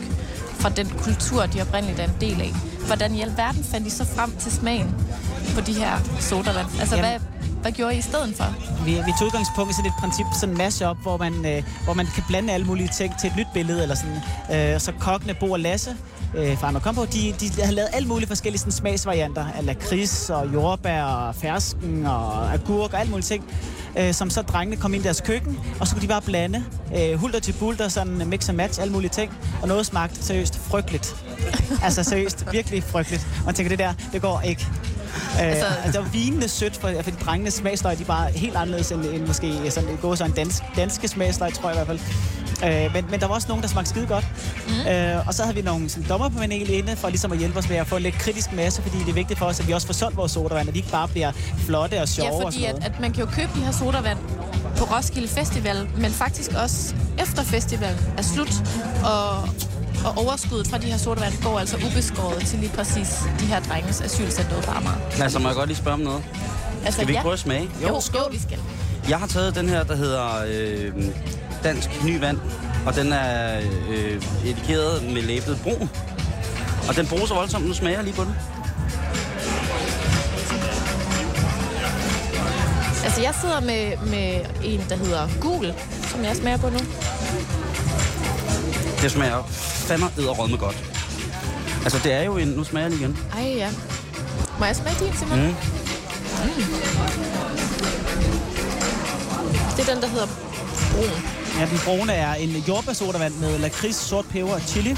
[0.59, 2.53] fra den kultur, de oprindeligt er en del af.
[2.87, 4.95] Hvordan i alverden fandt de så frem til smagen
[5.55, 6.67] på de her sodavand?
[6.79, 7.19] Altså, Jamen, hvad,
[7.61, 8.45] hvad gjorde I i stedet for?
[8.85, 11.93] Vi, vi tog udgangspunkt i sådan et princip, sådan en masse hvor man, øh, hvor
[11.93, 13.81] man kan blande alle mulige ting til et nyt billede.
[13.81, 14.73] Eller sådan.
[14.73, 15.95] Øh, så kokkene Bo og Lasse
[16.37, 20.53] øh, fra Combo, de, de har lavet alle mulige forskellige sådan, smagsvarianter af lakrids og
[20.53, 23.43] jordbær og fersken og agurk og alt muligt ting
[23.97, 26.63] øh, som så drengene kom ind i deres køkken, og så kunne de bare blande
[26.97, 30.57] øh, hulter til bulter, sådan mix and match, alle mulige ting, og noget smagte seriøst
[30.57, 31.15] frygteligt.
[31.83, 33.27] altså seriøst, virkelig frygteligt.
[33.39, 34.67] Og man tænker, det der, det går ikke.
[35.35, 38.31] Øh, altså, altså, det var vinende sødt, for, for de drengenes smagsløg, de er bare
[38.31, 41.87] helt anderledes end, end måske sådan, gå sådan dansk, danske smagsløg, tror jeg i hvert
[41.87, 41.99] fald.
[42.65, 44.27] Øh, men, men der var også nogen, der smagte skide godt.
[44.67, 44.91] Mm.
[44.91, 47.77] Øh, og så havde vi nogle sådan, dommerpanel inde for ligesom at hjælpe os med
[47.77, 49.87] at få en lidt kritisk masse, fordi det er vigtigt for os, at vi også
[49.87, 52.53] får solgt vores sodavand, og de ikke bare bliver flotte og sjove Ja, fordi og
[52.53, 54.17] sådan at, at man kan jo købe de her sodavand
[54.77, 58.53] på Roskilde Festival, men faktisk også efter festivalen er slut,
[59.03, 59.49] og,
[60.05, 64.01] og overskuddet fra de her sodavand går altså ubeskåret til lige præcis de her drenges
[64.01, 64.95] asylcenter på Amager.
[65.21, 66.23] Altså, må jeg godt lige spørge om noget?
[66.85, 67.21] Altså, Skal vi ikke ja.
[67.21, 67.69] prøve at smage?
[67.81, 68.59] Jo, jo, jo, vi skal.
[69.09, 70.93] Jeg har taget den her, der hedder øh,
[71.63, 72.37] Dansk Ny Vand,
[72.85, 73.59] og den er
[73.89, 75.89] øh, etikeret med labelet brun.
[76.89, 78.35] Og den bruger så voldsomt, nu smager jeg lige på den.
[83.03, 85.73] Altså, jeg sidder med, med en, der hedder Gul,
[86.11, 86.79] som jeg smager på nu.
[89.01, 89.43] Det smager
[89.87, 90.75] fandme med godt.
[91.83, 92.47] Altså, det er jo en...
[92.47, 93.17] Nu smager jeg lige igen.
[93.33, 93.69] Ej, ja.
[94.59, 95.39] Må jeg smage din, Simon?
[95.39, 95.45] Mm.
[95.45, 95.55] Mm.
[99.77, 100.27] Det er den, der hedder
[100.91, 101.23] brun.
[101.59, 104.97] Ja, den brune er en jordbærsodavand med lakrids, sort peber og chili.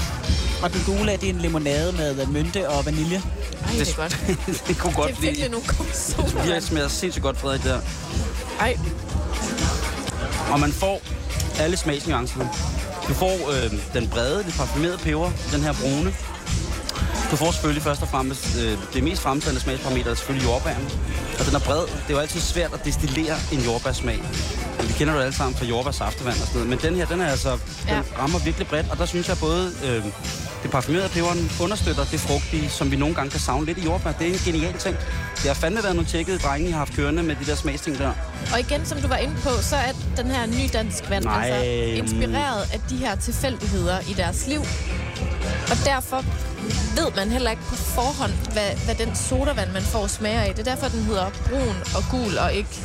[0.62, 3.22] Og den gule er det en limonade med mynte og vanilje.
[3.66, 4.18] Ej, det er godt.
[4.68, 5.88] det kunne godt Det er virkelig nogle gode
[6.26, 7.80] Det bliver smager sindssygt godt, Frederik, der.
[8.60, 8.78] Ej.
[10.52, 11.02] Og man får
[11.58, 12.50] alle smagsnuancerne.
[13.08, 16.14] Du får øh, den brede, lidt parfumerede peber, den her brune.
[17.30, 20.84] Du får selvfølgelig først og fremmest øh, det mest fremtrædende smagsparameter er selvfølgelig jordbæren.
[20.84, 21.82] Og altså, den er bred.
[21.82, 24.20] Det er jo altid svært at destillere en jordbærsmag.
[24.98, 26.68] Kender jo alle sammen fra jordbærsaftevand og sådan noget.
[26.68, 27.94] Men den her, den er altså, ja.
[27.94, 28.90] den rammer virkelig bredt.
[28.90, 30.04] Og der synes jeg både øh,
[30.62, 34.12] det parfumerede peberen understøtter det frugtige, som vi nogle gange kan savne lidt i jordbær.
[34.12, 34.96] Det er en genial ting.
[35.36, 37.98] Det har fandme været nogle tjekkede drenge, I har haft kørende med de der smagsting
[37.98, 38.12] der.
[38.52, 41.48] Og igen, som du var inde på, så er den her ny dansk vand Nej,
[41.48, 41.70] altså
[42.02, 44.60] inspireret af de her tilfældigheder i deres liv.
[45.70, 46.24] Og derfor
[47.00, 50.54] ved man heller ikke på forhånd, hvad, hvad den sodavand, man får, smager af.
[50.54, 52.82] Det er derfor, den hedder brun og gul, og ikke,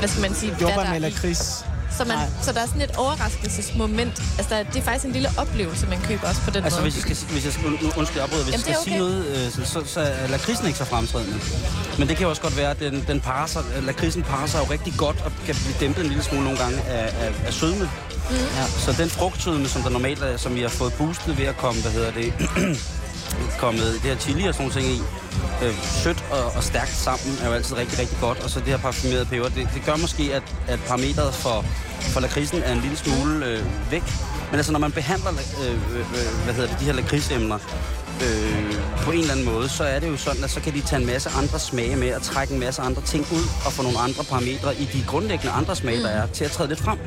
[0.00, 1.10] hvad skal man sige, hvad Jordbær der med er i.
[1.10, 1.64] lakrids.
[1.98, 4.22] Så, man, så der er sådan et overraskelsesmoment.
[4.38, 6.90] Altså, der, det er faktisk en lille oplevelse, man køber også på den Altså, måde.
[6.90, 9.02] hvis jeg skal, hvis jeg skal, nu, undskyld, afbryder, hvis Jamen, jeg skal er sige
[9.02, 9.14] okay.
[9.14, 11.36] noget, øh, så, så, er lakridsen ikke så fremtrædende.
[11.98, 14.46] Men det kan jo også godt være, at den, den parer sig, at lakridsen parer
[14.46, 17.32] sig jo rigtig godt og kan blive dæmpet en lille smule nogle gange af, af,
[17.46, 17.84] af sødme.
[18.30, 18.36] Mm.
[18.36, 21.56] Ja, så den frugtsødme, som der normalt er, som vi har fået boostet ved at
[21.56, 22.32] komme, hvad hedder det,
[23.62, 25.02] kommet det her chili og sådan nogle ting i,
[25.64, 28.38] øh, sødt og, og stærkt sammen er jo altid rigtig, rigtig godt.
[28.44, 31.64] Og så det her parfumerede peber, det, det gør måske, at, at parametret for,
[32.12, 34.02] for lakridsen er en lille smule øh, væk.
[34.50, 37.58] Men altså, når man behandler øh, øh, øh hvad hedder det, de her lakridsemner
[38.22, 40.80] øh, på en eller anden måde, så er det jo sådan, at så kan de
[40.80, 43.82] tage en masse andre smage med og trække en masse andre ting ud og få
[43.82, 46.98] nogle andre parametre i de grundlæggende andre smage, der er, til at træde lidt frem.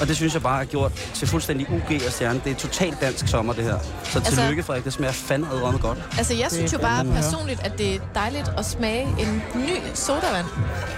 [0.00, 2.40] Og det synes jeg bare er gjort til fuldstændig UG og stjerne.
[2.44, 3.78] Det er totalt dansk sommer, det her.
[4.04, 4.84] Så Altså- tillykke, Frederik.
[4.84, 5.98] Det smager fandme godt.
[6.18, 10.46] Altså, jeg synes jo bare personligt, at det er dejligt at smage en ny sodavand.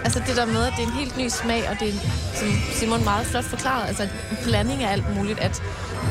[0.09, 1.92] Altså det der med, at det er en helt ny smag, og det er,
[2.38, 4.09] som Simon meget flot forklarede, altså en
[4.44, 5.38] blanding af alt muligt.
[5.38, 5.62] At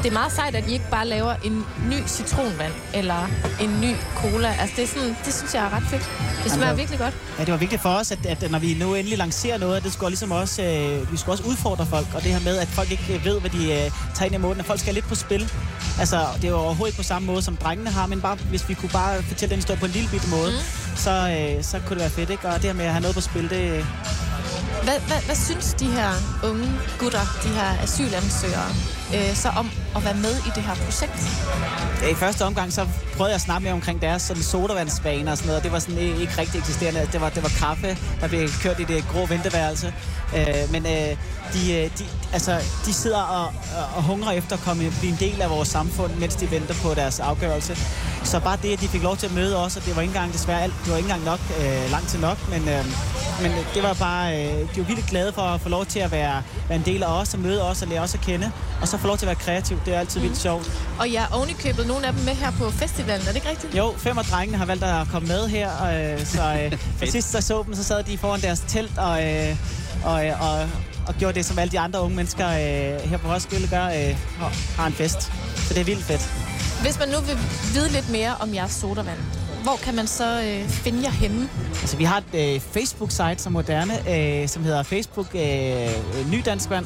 [0.04, 3.30] det er meget sejt, at I ikke bare laver en ny citronvand, eller
[3.62, 4.56] en ny cola.
[4.60, 6.10] Altså det, er sådan, det synes jeg er ret fedt.
[6.44, 7.14] Det smager der- virkelig godt.
[7.40, 9.94] Ja, det var vigtigt for os, at, at når vi nu endelig lancerer noget, det
[9.94, 12.92] skulle ligesom også, øh, vi skulle også udfordre folk, og det her med, at folk
[12.92, 15.52] ikke ved, hvad de øh, tager ind i måden, at folk skal lidt på spil.
[16.00, 18.70] Altså, det er jo overhovedet ikke på samme måde, som drengene har, men bare, hvis
[18.70, 20.96] vi kunne bare fortælle den historie på en lille bitte måde, mm.
[20.96, 21.12] så,
[21.58, 22.48] øh, så kunne det være fedt, ikke?
[22.48, 23.86] Og det her med at have noget på spil, det,
[24.84, 26.12] Hvad, hvad, hvad synes de her
[26.44, 28.70] unge gutter, de her asylansøgere,
[29.16, 31.22] øh, så om at være med i det her projekt?
[32.02, 35.38] Ja, I første omgang så prøvede jeg at snakke mere omkring deres sådan sodavandsbaner og
[35.38, 35.64] sådan noget.
[35.64, 37.10] Det var sådan ikke, rigtig eksisterende.
[37.12, 39.94] Det var, det var kaffe, der blev kørt i det grå venteværelse.
[40.38, 40.92] Øh, men øh,
[41.54, 43.46] de, øh, de, altså, de sidder og,
[43.96, 46.94] og- hungrer efter at komme, blive en del af vores samfund, mens de venter på
[46.94, 47.78] deres afgørelse.
[48.24, 50.10] Så bare det, at de fik lov til at møde os, og det var ikke
[50.12, 52.86] engang desværre alt, det var ikke engang nok, øh, langt til nok, men, øh,
[53.42, 56.12] men det var bare, øh, de var virkelig glade for at få lov til at
[56.12, 58.88] være, være en del af os, og møde os og lære os at kende, og
[58.88, 59.80] så få lov til at være kreativ.
[59.88, 60.72] Det er altid vildt sjovt.
[61.00, 63.76] Og jeg har ovenikøbet nogle af dem med her på festivalen, er det ikke rigtigt?
[63.76, 67.34] Jo, fem af drengene har valgt at komme med her, øh, så øh, for sidst
[67.34, 69.56] jeg så dem, så sad de foran deres telt og, øh,
[70.06, 70.70] og, øh, og,
[71.08, 74.18] og gjorde det, som alle de andre unge mennesker øh, her på Roskilde gør, øh,
[74.42, 75.22] og har en fest.
[75.56, 76.22] Så det er vildt fedt.
[76.82, 77.38] Hvis man nu vil
[77.74, 79.20] vide lidt mere om jeres sodavand,
[79.68, 81.50] hvor kan man så øh, finde jer henne?
[81.82, 86.70] Altså, vi har et øh, Facebook-site som moderne, øh, som hedder Facebook øh, Ny Dansk
[86.70, 86.86] Vand.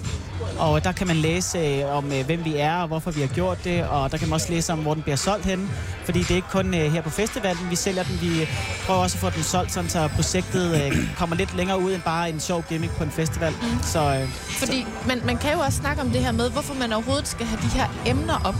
[0.59, 3.27] Og der kan man læse øh, om, øh, hvem vi er og hvorfor vi har
[3.27, 3.87] gjort det.
[3.87, 5.67] Og der kan man også læse om, hvor den bliver solgt henne.
[6.05, 8.21] Fordi det er ikke kun øh, her på festivalen, vi sælger den.
[8.21, 8.47] Vi
[8.85, 12.01] prøver også at få den solgt, sådan, så projektet øh, kommer lidt længere ud end
[12.01, 13.51] bare en sjov gimmick på en festival.
[13.51, 13.83] Mm.
[13.83, 16.93] Så, øh, Fordi man, man kan jo også snakke om det her med, hvorfor man
[16.93, 18.55] overhovedet skal have de her emner op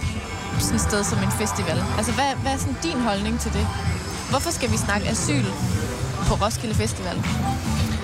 [0.59, 1.77] sådan et sted som en festival.
[1.97, 3.67] Altså, hvad, hvad er sådan din holdning til det?
[4.31, 5.45] Hvorfor skal vi snakke asyl
[6.27, 7.23] på Roskilde Festival?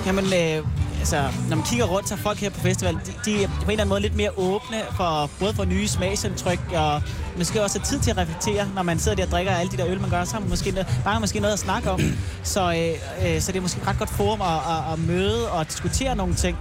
[0.05, 0.65] Jamen, øh,
[0.99, 3.53] altså, når man kigger rundt, så er folk her på festivalen, de, de er på
[3.53, 7.01] en eller anden måde lidt mere åbne for både for nye smagsindtryk, og
[7.37, 9.77] måske også have tid til at reflektere, når man sidder der og drikker alle de
[9.77, 12.01] der øl, man gør, så har man måske, bare måske noget at snakke om.
[12.43, 15.51] Så, øh, øh, så det er måske et ret godt forum at, at, at møde
[15.51, 16.57] og diskutere nogle ting.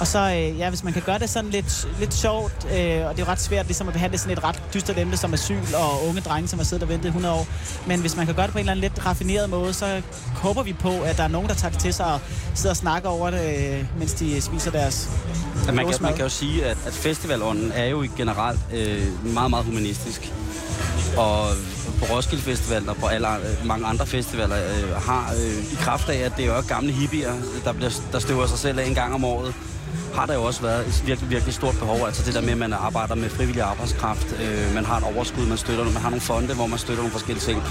[0.00, 2.76] Og så, øh, ja, hvis man kan gøre det sådan lidt, lidt sjovt, øh, og
[2.76, 5.74] det er jo ret svært ligesom at behandle sådan et ret dystert emne som asyl
[5.74, 7.46] og unge drenge, som har siddet og ventet 100 år.
[7.86, 10.02] Men hvis man kan gøre det på en eller anden lidt raffineret måde, så
[10.34, 12.20] håber vi på, at der er nogen, der tager det til sig og
[12.54, 15.10] sidder og snakker over det, øh, mens de spiser deres
[15.68, 19.50] at man, kan, man kan jo sige, at, at festivalånden er jo generelt øh, meget,
[19.50, 20.32] meget humanistisk.
[21.16, 21.46] Og
[21.98, 23.28] på Roskilde Festival og på alle,
[23.64, 27.32] mange andre festivaler øh, har øh, i kraft af, at det er jo gamle hippier,
[27.64, 29.54] der, bliver, der støver sig selv af en gang om året,
[30.14, 32.06] har der jo også været et virkelig, virkelig stort behov.
[32.06, 35.46] Altså det der med, at man arbejder med frivillig arbejdskraft, øh, man har et overskud,
[35.46, 37.62] man støtter, man har nogle fonde, hvor man støtter nogle forskellige ting.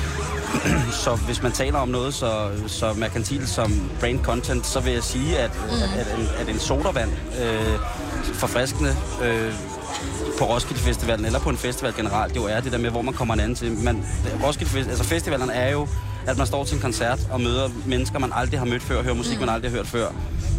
[1.03, 5.03] så hvis man taler om noget så, så merkantilt som brain content, så vil jeg
[5.03, 5.83] sige, at, mm.
[5.83, 7.79] at, at, en, at en sodavand, øh,
[8.33, 9.53] forfriskende, øh,
[10.39, 13.13] på Roskilde Festivalen eller på en festival generelt, jo er det der med, hvor man
[13.13, 13.71] kommer en anden til.
[13.71, 14.05] Man,
[14.43, 15.87] Roskilde Festival, altså festivalen er jo,
[16.27, 19.03] at man står til en koncert og møder mennesker, man aldrig har mødt før, og
[19.03, 19.39] hører musik, mm.
[19.39, 20.07] man aldrig har hørt før.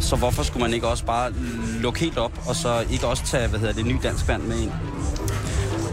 [0.01, 1.33] Så hvorfor skulle man ikke også bare
[1.81, 4.59] lukke helt op, og så ikke også tage, hvad hedder det, ny dansk band med
[4.59, 4.71] ind?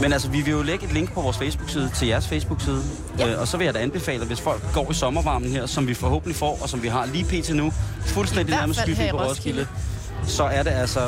[0.02, 2.84] Men altså, vi vil jo lægge et link på vores Facebook-side til jeres Facebook-side.
[3.20, 3.32] Ja.
[3.32, 5.94] Øh, og så vil jeg da anbefale, hvis folk går i sommervarmen her, som vi
[5.94, 7.56] forhåbentlig får, og som vi har lige pt.
[7.56, 7.74] nu,
[8.06, 9.68] fuldstændig nærmest skybby på Roskilde,
[10.28, 11.00] så er det altså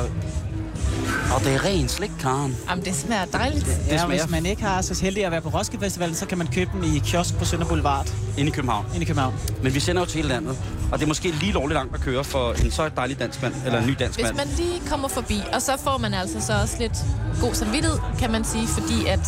[1.34, 2.56] og det er ren slik, Karen.
[2.70, 3.66] Jamen, det smager dejligt.
[3.66, 4.22] Det, det ja, smager...
[4.22, 6.70] hvis man ikke har så heldig at være på Roskilde Festival, så kan man købe
[6.74, 8.06] den i kiosk på Sønder Boulevard.
[8.38, 8.86] Inde i København.
[8.94, 9.34] Inde i København.
[9.62, 10.58] Men vi sender jo til hele landet.
[10.92, 13.54] Og det er måske lige lovligt langt at køre for en så dejlig dansk mand,
[13.66, 14.34] eller en ny dansk mand.
[14.34, 16.98] Hvis man lige kommer forbi, og så får man altså så også lidt
[17.40, 19.26] god samvittighed, kan man sige, fordi at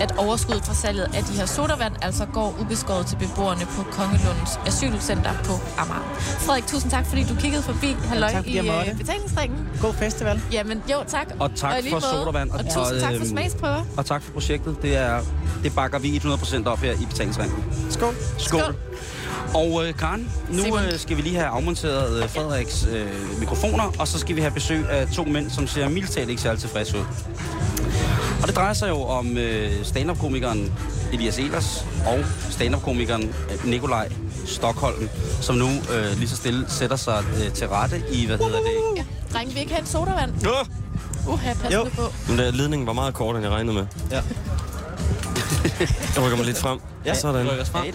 [0.00, 4.52] at overskuddet fra salget af de her sodavand altså går ubeskåret til beboerne på Kongelundens
[4.66, 6.14] Asylcenter på Amager.
[6.18, 9.68] Frederik, tusind tak, fordi du kiggede forbi Halløj ja, i uh, betalingsringen.
[9.80, 10.40] God festival.
[10.52, 11.26] Jamen, jo, tak.
[11.40, 12.50] Og tak og for sodavand.
[12.50, 13.84] Og, og tusind tak for øhm, smagsprøver.
[13.96, 14.82] Og tak for projektet.
[14.82, 15.20] Det, er,
[15.62, 17.64] det bakker vi 100% op her i betalingsringen.
[17.90, 18.14] Skål.
[18.38, 18.60] Skål.
[18.60, 18.74] Skål.
[19.54, 24.08] Og øh, Karen, nu øh, skal vi lige have afmonteret øh, Frederiks øh, mikrofoner, og
[24.08, 27.04] så skal vi have besøg af to mænd, som ser mildt ikke særlig tilfredse ud.
[28.42, 30.72] Og det drejer sig jo om øh, stand-up-komikeren
[31.12, 34.08] Elias Elers og stand-up-komikeren øh, Nikolaj
[34.46, 35.08] Stockholm,
[35.40, 38.96] som nu øh, lige så stille sætter sig øh, til rette i, hvad hedder det?
[38.96, 40.32] Ja, drenge, vi ikke have en sodavand?
[40.42, 40.48] Ja.
[41.32, 41.84] Uha, pas jo.
[41.96, 42.02] på.
[42.28, 43.86] Men der, ledningen var meget kortere, end jeg regnede med.
[44.10, 44.16] Ja.
[46.14, 46.80] jeg rykker mig lidt frem.
[47.04, 47.50] Ja, sådan.
[47.50, 47.94] Rykker frem.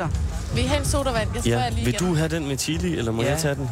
[0.55, 1.29] Vi har en sodavand.
[1.35, 1.69] Jeg spørger ja.
[1.69, 3.29] lige Vil du have den med chili, eller må ja.
[3.29, 3.69] jeg tage den?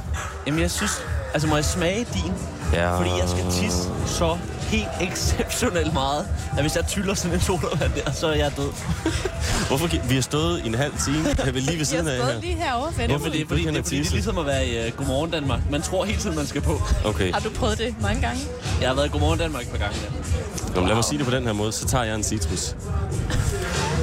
[0.48, 0.92] Jamen, jeg synes...
[1.34, 2.34] Altså, må jeg smage din?
[2.74, 2.98] Ja.
[2.98, 4.38] Fordi jeg skal tisse så
[4.70, 6.28] helt exceptionelt meget,
[6.58, 8.72] at hvis jeg tyller sådan en sodavand der, så er jeg død.
[9.68, 10.08] Hvorfor?
[10.08, 11.26] Vi har stået i en halv time.
[11.46, 12.18] Jeg vil lige ved siden af her.
[12.18, 13.10] Jeg har stået lige herovre, fedt.
[13.10, 13.48] Hvorfor det?
[13.48, 15.60] Fordi, det, fordi det er ligesom at være i uh, Godmorgen Danmark.
[15.72, 16.82] Man tror hele tiden, man skal på.
[17.06, 17.34] Okay.
[17.34, 18.42] Har du prøvet det mange gange?
[18.82, 20.80] Jeg har været i Godmorgen Danmark et par gange, ja.
[20.80, 20.88] Wow.
[20.88, 22.76] lad mig sige det på den her måde, så tager jeg en citrus.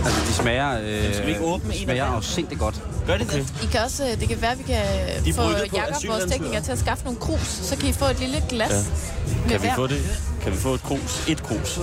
[0.04, 2.82] Altså, de smager, øh, skal vi ikke åbne de smager afsindigt godt.
[3.06, 3.38] Gør det okay.
[3.38, 3.54] det?
[3.62, 4.84] I kan også, øh, det kan være, at vi kan
[5.24, 7.40] de få Jakob, vores tekniker, til at skaffe nogle krus.
[7.40, 9.48] Så kan I få et lille glas ja.
[9.48, 10.25] Kan vi få det?
[10.46, 11.28] Kan vi få et krus?
[11.28, 11.80] Et krus.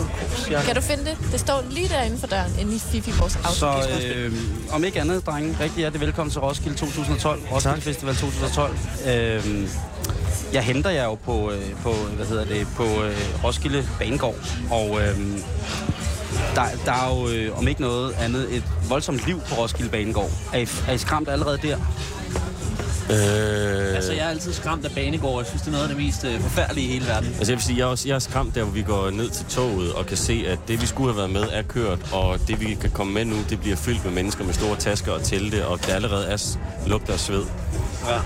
[0.49, 0.62] Ja.
[0.62, 1.17] Kan du finde det?
[1.32, 3.73] Det står lige derinde for døren, inde i Fifi, vores Så
[4.15, 4.34] øh,
[4.71, 7.41] om ikke andet, drenge, rigtig hjertelig velkommen til Roskilde 2012.
[7.52, 7.84] Roskilde tak.
[7.84, 8.78] Festival 2012.
[9.08, 9.69] Øh,
[10.54, 14.36] jeg henter jer jo på, øh, på hvad hedder det, på øh, Roskilde Banegård,
[14.71, 15.17] og øh,
[16.56, 20.32] der, der er jo, øh, om ikke noget andet, et voldsomt liv på Roskilde Banegård.
[20.54, 21.78] Er I, er I skræmt allerede der?
[23.09, 23.95] Øh...
[23.95, 25.39] Altså, jeg er altid skræmt af banegård.
[25.39, 27.29] Jeg synes, det er noget af det mest øh, forfærdelige i hele verden.
[27.37, 29.29] Altså, jeg vil sige, jeg er, også, jeg er skræmt der, hvor vi går ned
[29.29, 32.39] til toget og kan se, at det, vi skulle have været med, er kørt, og
[32.47, 35.23] det, vi kan komme med nu, det bliver fyldt med mennesker med store tasker og
[35.23, 37.43] telte, og der allerede er lugter af sved.
[38.07, 38.19] Ja.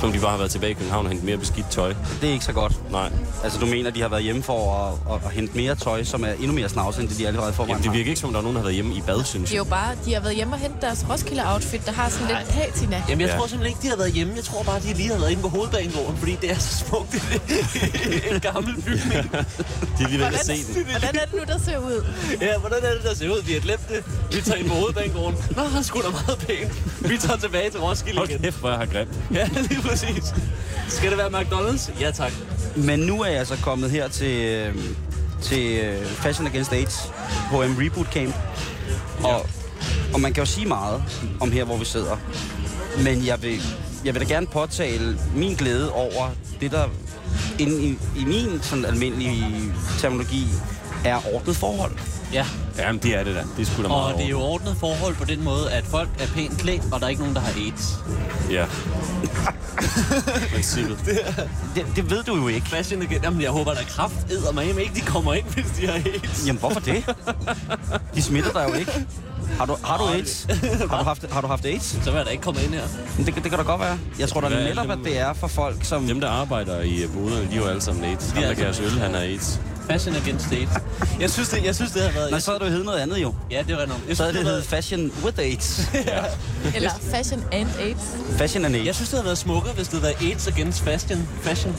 [0.00, 1.94] Som de bare har været tilbage i København og hentet mere beskidt tøj.
[2.20, 2.92] Det er ikke så godt.
[2.92, 3.10] Nej.
[3.44, 4.74] Altså, du mener, de har været hjemme for
[5.08, 7.52] at, at, at hente mere tøj, som er endnu mere snavs, end det de allerede
[7.52, 7.66] får.
[7.66, 9.42] Jamen, det virker ikke, som der er nogen, der har været hjemme i bad, synes
[9.42, 9.46] jeg.
[9.48, 12.26] Det er jo bare, de har været hjemme og hentet deres Roskilde-outfit, der har sådan
[12.26, 12.42] Nej.
[12.42, 13.02] lidt patina.
[13.08, 13.36] Jamen, jeg ja.
[13.36, 14.32] tror simpelthen ikke, de har været hjemme.
[14.36, 17.12] Jeg tror bare, de lige har været inde på hovedbanegården, fordi det er så smukt.
[17.12, 19.22] Det er en gammel bygning.
[19.98, 20.84] De er lige ved at se den.
[20.90, 22.04] Hvordan er det nu, der ser ud?
[22.40, 23.42] Ja, hvordan er det, der ser ud?
[23.46, 24.04] Vi har glemt det.
[24.36, 25.36] Vi tager ind på hovedbanegården.
[25.56, 26.72] Nå, han skulle da meget pænt.
[27.10, 28.40] Vi tager tilbage til Roskilde Hold igen.
[28.42, 29.10] kæft, hvor jeg har grimt.
[29.34, 30.34] Ja, lige præcis.
[30.88, 32.00] Skal det være McDonald's?
[32.00, 32.32] Ja, tak.
[32.76, 34.74] Men nu er jeg så kommet her til, øh,
[35.42, 36.98] til øh, Fashion Against AIDS,
[37.50, 38.34] HM Reboot Camp.
[39.24, 39.46] Og,
[40.14, 41.02] og man kan jo sige meget
[41.40, 42.16] om her, hvor vi sidder.
[43.04, 43.60] Men jeg vil,
[44.04, 46.30] jeg vil da gerne påtale min glæde over
[46.60, 46.88] det, der
[47.58, 50.46] inde i, i min sådan almindelige terminologi
[51.04, 51.92] er ordnet forhold.
[52.32, 52.46] Ja,
[52.78, 53.44] Jamen, det er det da.
[53.56, 55.84] Det er sgu da meget og det er jo ordnet forhold på den måde, at
[55.86, 57.98] folk er pænt klædt, og der er ikke nogen, der har AIDS.
[58.50, 58.64] Ja.
[60.54, 60.98] Princippet.
[61.74, 62.68] Det, det ved du jo ikke.
[62.68, 63.20] Fashion igen.
[63.22, 66.46] Jamen, jeg håber, der er kraft eddermame ikke, de kommer ind, hvis de har AIDS.
[66.46, 67.04] Jamen, hvorfor det?
[68.14, 68.92] De smitter dig jo ikke.
[69.58, 70.46] Har du, har du AIDS?
[70.90, 71.84] Har du haft, har du haft AIDS?
[71.84, 72.82] Så vil jeg da ikke komme ind her.
[73.16, 73.98] Men Det, det kan da godt være.
[74.18, 76.06] Jeg tror da Hvad er netop, at dem- det er for folk, som...
[76.06, 78.30] Dem, der arbejder i boderne, de er jo alle sammen AIDS.
[78.30, 79.60] Ham, Ja, der altså- gav os øl, han er AIDS.
[79.90, 80.70] Fashion against AIDS.
[81.20, 82.30] Jeg synes, det, jeg synes, det har været...
[82.30, 83.34] Nej, så havde du heddet noget andet jo.
[83.50, 84.02] Ja, det var noget.
[84.08, 85.80] Jeg Så havde det det været, Fashion with AIDS.
[86.76, 88.00] Eller fashion and AIDS?
[88.38, 88.96] Fashion and jeg AIDS.
[88.96, 91.28] synes, det havde været smukkere, hvis det havde været AIDS against fashion.
[91.42, 91.76] fashion.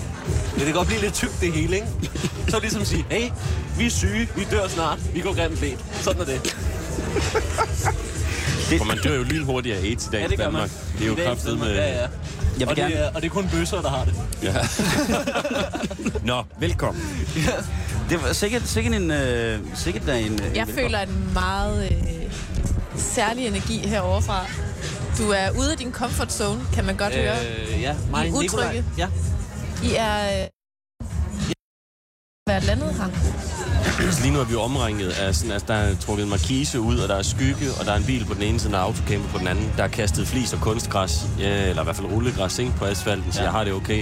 [0.56, 1.88] Det kan godt blive lidt tykt, det hele, ikke?
[2.50, 3.30] Så ligesom sige, hey,
[3.78, 5.80] vi er syge, vi dør snart, vi går grimt klædt.
[6.02, 6.56] Sådan er det.
[8.78, 10.70] For man dør jo lige hurtigt af AIDS i dag Ja, i det gør Danmark.
[10.70, 10.98] man.
[11.00, 11.76] Det er jo kraftet med...
[11.76, 12.00] Ja, ja.
[12.02, 12.10] Jeg
[12.60, 14.14] vil og, gerne- det er, og det er kun bøsser, der har det.
[14.44, 14.54] Ja.
[16.34, 17.04] Nå, velkommen.
[18.10, 19.12] Det var sikkert, sikkert en...
[19.12, 22.32] Øh, sikkert da en øh, Jeg en- føler en meget øh,
[22.98, 24.46] særlig energi herovre fra.
[25.18, 27.36] Du er ude af din comfort zone, kan man godt øh, høre.
[27.80, 28.84] Ja, mig I.
[28.98, 29.08] Ja.
[29.84, 30.42] I er...
[30.42, 30.48] Øh,
[32.48, 34.12] været landet her.
[34.12, 36.80] Så lige nu er vi jo omringet af sådan, at der er trukket en markise
[36.80, 38.80] ud, og der er skygge, og der er en bil på den ene side, og
[38.80, 39.72] en autocamper på den anden.
[39.78, 43.32] Der er kastet flis og kunstgræs, ja, eller i hvert fald rullegræs ikke, på asfalten,
[43.32, 43.44] så Ja.
[43.44, 43.98] jeg har det okay.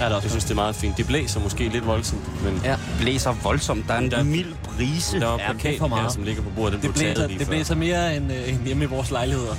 [0.00, 0.96] Ja, det er også Jeg synes, det er meget fint.
[0.96, 2.76] Det blæser måske lidt voldsomt, men Ja.
[3.00, 3.84] blæser voldsomt.
[3.88, 5.20] Der er en Der- mild brise.
[5.20, 6.02] der er Ja, det er plakat for meget.
[6.02, 6.72] her, som ligger på bordet.
[6.72, 7.52] Den Det blev taget blæser, lige det før.
[7.54, 9.54] blæser mere end, øh, end hjemme i vores lejligheder.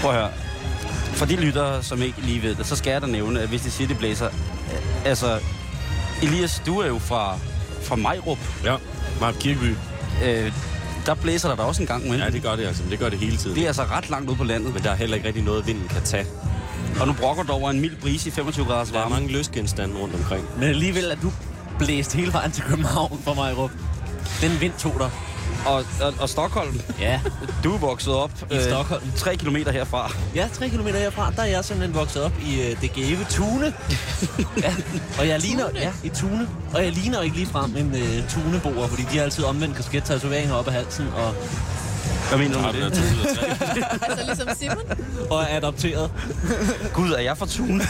[0.00, 0.30] Prøv at høre.
[1.12, 3.62] For de lyttere, som ikke lige ved det, så skal jeg da nævne, at hvis
[3.62, 4.26] de siger, det blæser...
[4.26, 4.30] øh,
[5.04, 5.38] Altså,
[6.22, 7.38] Elias, du er jo fra,
[7.82, 8.38] fra Majrup.
[8.64, 8.76] Ja,
[9.20, 9.74] Mark Kirkeby.
[10.24, 10.52] Øh,
[11.06, 12.24] der blæser der da også en gang imellem.
[12.26, 12.82] Ja, det gør det altså.
[12.90, 13.56] Det gør det hele tiden.
[13.56, 14.74] Det er altså ret langt ude på landet.
[14.74, 16.26] Men der er heller ikke rigtig noget, vinden kan tage.
[17.00, 19.14] Og nu brokker du over en mild brise i 25 graders Der er varme.
[19.14, 20.44] mange løsgenstande rundt omkring.
[20.58, 21.32] Men alligevel er du
[21.78, 23.70] blæst hele vejen til København for mig, Rup.
[24.40, 25.10] Den vind tog dig.
[25.66, 27.20] Og, og, og Stockholm, Ja.
[27.64, 29.02] du er vokset op I Stockholm.
[29.16, 30.12] 3 kilometer herfra.
[30.34, 33.74] Ja, tre kilometer herfra, der er jeg simpelthen vokset op i øh, det gave Tune.
[34.62, 34.74] ja,
[35.18, 36.48] og jeg ligner, ja, i Tune.
[36.74, 40.54] Og jeg ligner ikke lige frem en øh, tuneboer, fordi de har altid omvendt kasket-tatoveringer
[40.54, 41.34] op ad halsen og,
[42.28, 43.02] Hvad mener du med det?
[44.08, 44.76] Altså ligesom Simon.
[45.30, 46.10] og er adopteret.
[46.92, 47.82] Gud, er jeg fra Tune?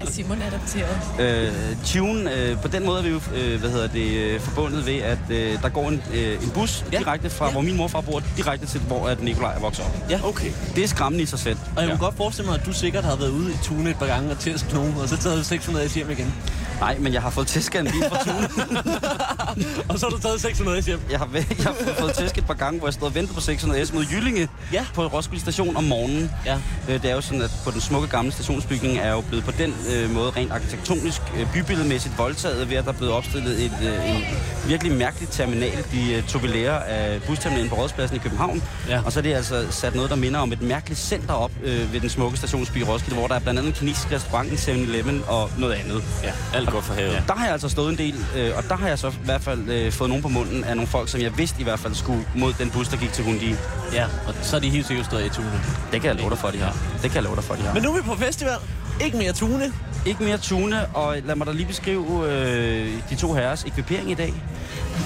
[0.00, 0.96] Er Simon adopteret?
[1.48, 4.86] øh, Tune, øh, på den måde er vi jo øh, hvad hedder det, øh, forbundet
[4.86, 6.98] ved, at øh, der går en, øh, en bus Ja.
[6.98, 7.52] direkte fra, Ja.
[7.52, 10.10] hvor min morfar bor, direkte til, hvor at Nikolaj er vokset op.
[10.10, 10.20] Ja.
[10.24, 10.50] Okay.
[10.74, 11.56] Det er skræmmende i sig selv.
[11.76, 13.96] Og jeg kunne godt forestille mig, at du sikkert har været ude i Tune et
[13.96, 16.34] par gange og tæsket nogen, og så taget 600 S hjem igen.
[16.80, 18.48] Nej, men jeg har fået tæsk af en bil fra Tune.
[19.88, 21.00] Og så har du taget 600 S hjem.
[21.10, 23.44] Jeg har, jeg har fået tæsk et par gange, hvor jeg stod og ventede på
[23.44, 24.84] 600 S mod Jyllinge Ja.
[24.94, 26.30] på Roskilde station om morgenen.
[26.46, 26.56] Ja.
[26.88, 29.50] Øh, Det er jo sådan, at på den smukke gamle stationsbygning er jo blevet på
[29.58, 33.72] den øh, måde rent arkitektonisk, øh, bybilledmæssigt voldtaget ved, at der er blevet opstillet et,
[33.82, 34.22] øh, en
[34.66, 36.40] virkelig mærkelig terminal, de øh, tog
[36.88, 38.62] af busterminalen på Rådspladsen i København.
[38.88, 39.00] Ja.
[39.04, 41.92] Og så er det altså sat noget, der minder om et mærkeligt center op øh,
[41.92, 45.22] ved den smukke stationsby Roskilde, hvor der er blandt andet en kinesisk restaurant, en 7-Eleven
[45.28, 46.02] og noget andet.
[46.22, 47.12] Ja, alt godt for havet.
[47.12, 47.20] Ja.
[47.26, 49.42] Der har jeg altså stået en del, øh, og der har jeg så i hvert
[49.42, 51.94] fald øh, fået nogen på munden af nogle folk, som jeg vidste i hvert fald
[51.94, 53.54] skulle mod den bus, der gik til Hundi.
[53.92, 55.60] Ja, og så er de helt sikkert stået i Tune.
[55.92, 56.76] Det kan jeg love dig for, de har.
[57.02, 57.74] Det kan jeg love dig for, de har.
[57.74, 58.56] Men nu er vi på festival.
[59.04, 59.72] Ikke mere Tune.
[60.06, 64.14] Ikke mere tune, og lad mig da lige beskrive øh, de to herres ekvipering i
[64.14, 64.34] dag.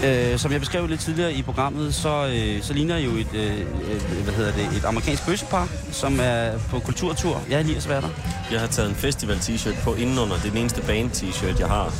[0.05, 3.61] Øh, som jeg beskrev lidt tidligere i programmet, så, øh, så ligner jo et, øh,
[3.61, 7.43] øh, hvad hedder det, et amerikansk bøssepar, som er på kulturtur.
[7.51, 8.09] Jeg er lige at være der.
[8.53, 10.37] Jeg har taget en festival-t-shirt på indenunder.
[10.37, 11.93] Det er den eneste band-t-shirt, jeg har.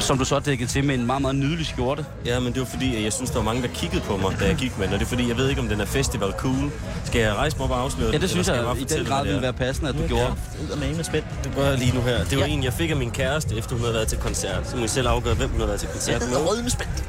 [0.00, 2.04] Som du så er dækket til med en meget, meget nydelig skjorte.
[2.26, 4.36] Ja, men det var fordi, at jeg synes, der var mange, der kiggede på mig,
[4.40, 4.94] da jeg gik med den.
[4.94, 6.70] Og det er fordi, jeg ved ikke, om den er festival cool.
[7.04, 9.22] Skal jeg rejse mig op og afsløre Ja, det synes jeg, bare i den grad
[9.24, 9.40] ville er?
[9.40, 10.34] være passende, at du gjorde.
[10.72, 11.26] Af med spændt.
[11.44, 12.24] Det gør jeg lige nu her.
[12.24, 12.50] Det var Ja.
[12.52, 14.68] en, jeg fik af min kæreste, efter hun havde været til koncert.
[14.70, 16.36] Så må I selv afgøre, hvem hun havde været til koncert med.
[16.48, 17.04] Rød med spændt.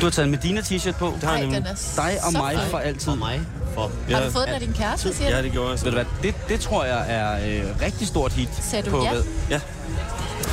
[0.00, 1.12] Du har taget en Medina t-shirt på.
[1.20, 3.00] Det har jeg Nej, den er Dig og så mig for altid.
[3.10, 3.40] For mig.
[3.74, 3.90] for.
[4.10, 5.78] Har du fået den af din kæreste, siger Ja, det gjorde jeg.
[5.84, 8.48] Ved du hvad, det, det tror jeg er øh, rigtig stort hit.
[8.62, 9.10] Sagde du på, ja?
[9.12, 9.60] hvad- Ja.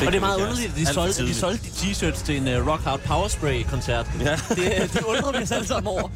[0.02, 2.62] Og det er meget underligt, at de for solgte, de solgte de t-shirts til en
[2.62, 4.06] uh, Rock Hard Power Spray-koncert.
[4.20, 4.32] Ja.
[4.50, 6.10] Det, det undrer vi os alle sammen over.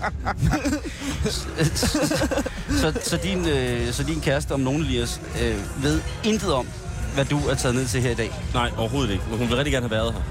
[2.81, 6.67] så, så, din, øh, så din kæreste om nogen, Elias, øh, ved intet om,
[7.13, 8.31] hvad du er taget ned til her i dag?
[8.53, 9.23] Nej, overhovedet ikke.
[9.29, 10.21] Men hun vil rigtig gerne have været her.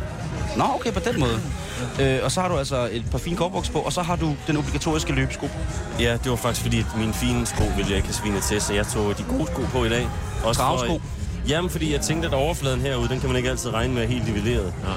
[0.56, 1.40] Nå, okay, på den måde.
[2.00, 4.36] Øh, og så har du altså et par fine korbuks på, og så har du
[4.46, 5.48] den obligatoriske løbesko.
[6.00, 8.60] Ja, det var faktisk fordi, at mine fine sko ville jeg ikke have svinet til,
[8.60, 10.08] så jeg tog de gode sko på i dag.
[10.44, 11.00] Også for- Travsko?
[11.48, 14.06] Jamen, fordi jeg tænkte, at overfladen herude, den kan man ikke altid regne med er
[14.06, 14.72] helt nivelleret.
[14.84, 14.88] Ja.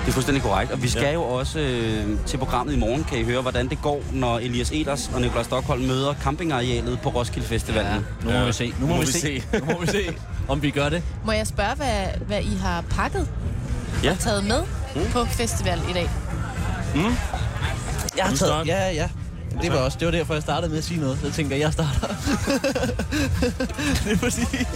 [0.00, 0.70] Det er fuldstændig korrekt.
[0.72, 1.12] Og vi skal Ja.
[1.12, 4.70] jo også øh, til programmet i morgen, kan I høre, hvordan det går, når Elias
[4.72, 8.06] Eders og Nikolaj Stockholm møder campingarealet på Roskilde Festivalen.
[8.24, 8.74] Nu må vi se.
[8.80, 9.42] Nu må, vi se.
[9.60, 10.04] nu må vi se,
[10.48, 11.02] om vi gør det.
[11.24, 13.28] Må jeg spørge, hvad, hvad I har pakket
[14.02, 14.10] Ja.
[14.10, 14.62] og taget med
[14.96, 15.00] Mm.
[15.12, 16.10] på festival i dag?
[18.16, 18.66] Jeg har taget...
[18.66, 19.08] Ja, ja.
[19.62, 21.18] Det var også det var derfor, jeg startede med at sige noget.
[21.18, 22.06] Så jeg tænker, jeg starter.
[24.04, 24.66] det er fordi,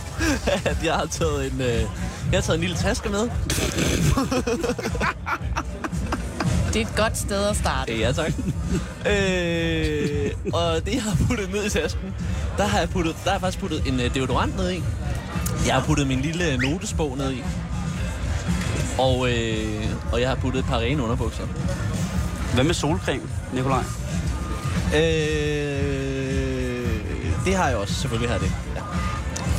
[0.64, 1.88] at jeg har taget en, øh, jeg
[2.32, 3.30] har taget en lille taske med.
[6.72, 7.98] Det er et godt sted at starte.
[7.98, 8.32] Ja, tak.
[9.06, 12.14] øh, og det, jeg har puttet ned i tasken,
[12.56, 14.82] der har jeg, puttet, der har jeg faktisk puttet en øh, deodorant ned i.
[15.66, 17.42] Jeg har puttet min lille notesbog ned i.
[18.98, 21.44] Og, øh, og jeg har puttet et par rene underbukser.
[22.54, 23.22] Hvad med solcreme,
[23.52, 23.82] Nikolaj?
[24.94, 25.00] Øh,
[27.44, 28.52] det har jeg også, selvfølgelig har det.
[28.76, 28.80] Ja.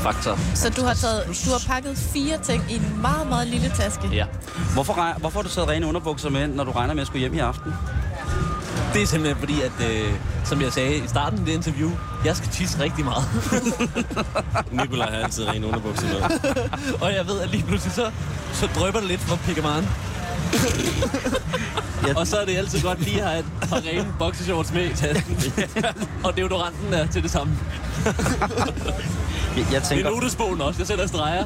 [0.04, 0.40] Faktor.
[0.56, 4.08] Så du har, taget, du har pakket fire ting i en meget, meget lille taske.
[4.14, 4.26] Ja.
[4.74, 7.34] Hvorfor, hvorfor har du taget rene underbukser med, når du regner med at skulle hjem
[7.34, 7.74] i aften?
[8.94, 10.14] Det er simpelthen fordi, at, øh,
[10.46, 11.92] som jeg sagde i starten af det interview,
[12.26, 13.24] jeg skal tisse rigtig meget.
[14.82, 16.22] Nikolaj har altid ren underbukser med.
[17.04, 18.12] og jeg ved, at lige pludselig så,
[18.54, 19.88] så drøber det lidt fra pikkemaren.
[22.08, 22.14] Ja.
[22.16, 24.94] Og så er det altid godt lige at have et par rene boxershorts med i
[24.94, 25.38] tasken.
[26.24, 27.54] og deodoranten er til det samme.
[28.06, 28.14] Jeg,
[29.58, 30.80] jeg, Det tænker, er notesbogen også.
[30.80, 31.46] Jeg sætter streger.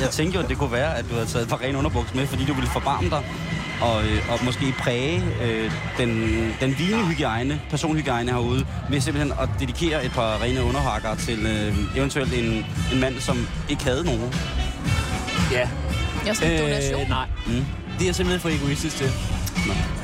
[0.00, 2.16] jeg tænker jo, at det kunne være, at du havde taget et par rene underbukser
[2.16, 3.22] med, fordi du ville forbarme dig
[3.80, 6.10] og, øh, og måske præge øh, den,
[6.60, 11.96] den vine hygiejne, personhygiejne herude, ved simpelthen at dedikere et par rene underhakker til øh,
[11.96, 14.34] eventuelt en, en mand, som ikke havde nogen.
[15.52, 15.68] Ja.
[16.26, 17.08] Jeg skal øh, donation.
[17.08, 17.26] Nej.
[17.46, 17.64] Mm.
[17.98, 19.10] Det er simpelthen for egoistisk til.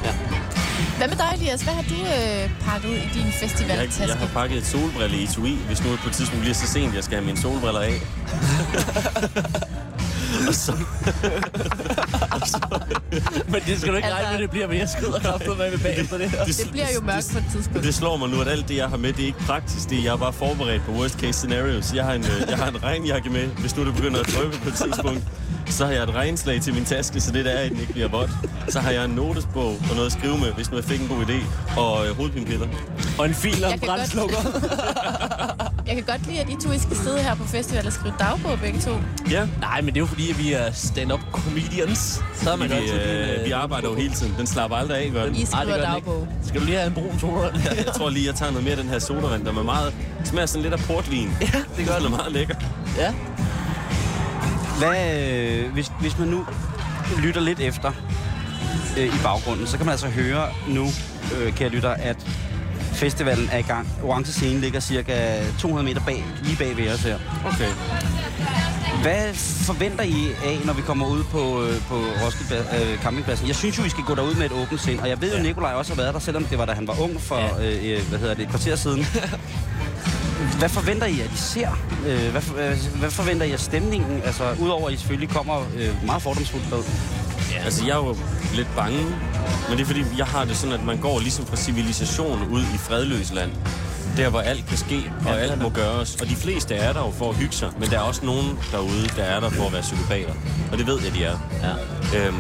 [0.05, 0.12] Ja.
[0.97, 1.62] Hvad med dig, Elias?
[1.62, 4.03] Hvad har du øh, pakket ud i din Jeg, festivaltaske?
[4.09, 6.95] jeg har pakket et solbrille i etui, hvis nu på et tidspunkt bliver så sent,
[6.95, 7.95] jeg skal have mine solbriller af.
[10.49, 10.73] og så,
[13.53, 15.79] Men det skal du ikke Altså- regne med, det bliver mere skid og kraftet med
[15.79, 16.45] bagefter det her.
[16.45, 17.85] Det bliver jo mørkt på et tidspunkt.
[17.87, 19.91] det slår mig nu, at alt det, jeg har med, det er ikke praktisk.
[19.91, 21.93] Det er, jeg er bare forberedt på worst case scenarios.
[21.95, 24.57] Jeg har en, øh, jeg har en regnjakke med, hvis nu det begynder at drøbe
[24.62, 25.23] på et tidspunkt.
[25.73, 27.93] Så har jeg et regnslag til min taske, så det der er, at den ikke
[27.93, 28.31] bliver vådt.
[28.68, 31.09] Så har jeg en notesbog og noget at skrive med, hvis nu jeg fik en
[31.09, 31.45] god idé.
[31.81, 32.66] Og øh, hovedpinepiller.
[33.18, 34.37] Og en fil og en godt- brændslukker.
[35.87, 38.14] Jeg kan godt lide, at I to I skal sidde her på festival og skrive
[38.18, 38.91] dagbog begge to.
[39.31, 42.23] Ja, Nej, men det er jo fordi, at vi er stand-up comedians.
[42.35, 44.35] Så er man vi, jo altid øh, øh, vi arbejder jo hele tiden.
[44.39, 45.35] Den slapper aldrig af, gør den.
[45.35, 46.20] I Ej, det skriver gør den dagbog.
[46.37, 46.49] ikke.
[46.49, 47.57] Skal du lige have en brun sodavand?
[47.87, 49.95] Jeg tror lige, jeg tager noget mere af den her sodavand, der er meget,
[50.25, 51.31] smager sådan lidt af portvin.
[51.41, 51.47] ja,
[51.77, 52.12] det gør Den den.
[52.12, 52.55] er meget lækker.
[52.99, 53.12] Ja.
[54.89, 56.47] Hvad, øh, hvis, hvis man nu
[57.18, 57.93] lytter lidt efter
[58.99, 60.89] øh, i baggrunden, så kan man altså høre nu,
[61.39, 62.16] øh, kære lytter, at
[62.93, 63.89] festivalen er i gang.
[64.05, 67.18] Orange Scene ligger cirka 200 meter bag, lige bag ved os her.
[67.47, 67.68] Okay.
[69.03, 69.35] Hvad
[69.66, 73.47] forventer I af, når vi kommer ud på, øh, på Roskilde øh, campingpladsen?
[73.47, 75.37] Jeg synes jo, vi skal gå derud med et åbent sind, og jeg ved jo,
[75.37, 77.70] at Nikolaj også har været der, selvom det var, da han var ung for, Ja.
[77.70, 79.07] øh, øh, hvad hedder det, et kvarter siden.
[80.59, 81.68] Hvad forventer I, at I ser?
[82.07, 84.22] Øh, hvad, for- øh, hvad forventer I af stemningen?
[84.24, 86.78] Altså, udover at I selvfølgelig kommer øh, meget fordomsfuldt med.
[87.64, 88.16] Altså, jeg er jo
[88.55, 88.99] lidt bange,
[89.68, 92.62] men det er fordi, jeg har det sådan, at man går ligesom fra civilisation ud
[92.62, 93.51] i fredløs land.
[94.16, 96.16] Der, hvor alt kan ske, og alt må gøres.
[96.20, 98.59] Og de fleste er der jo for at hygge sig, men der er også nogen
[98.72, 100.32] derude, der er der for at være psykopater.
[100.72, 101.38] Og det ved jeg, de er.
[101.62, 102.26] Ja.
[102.26, 102.36] Øhm,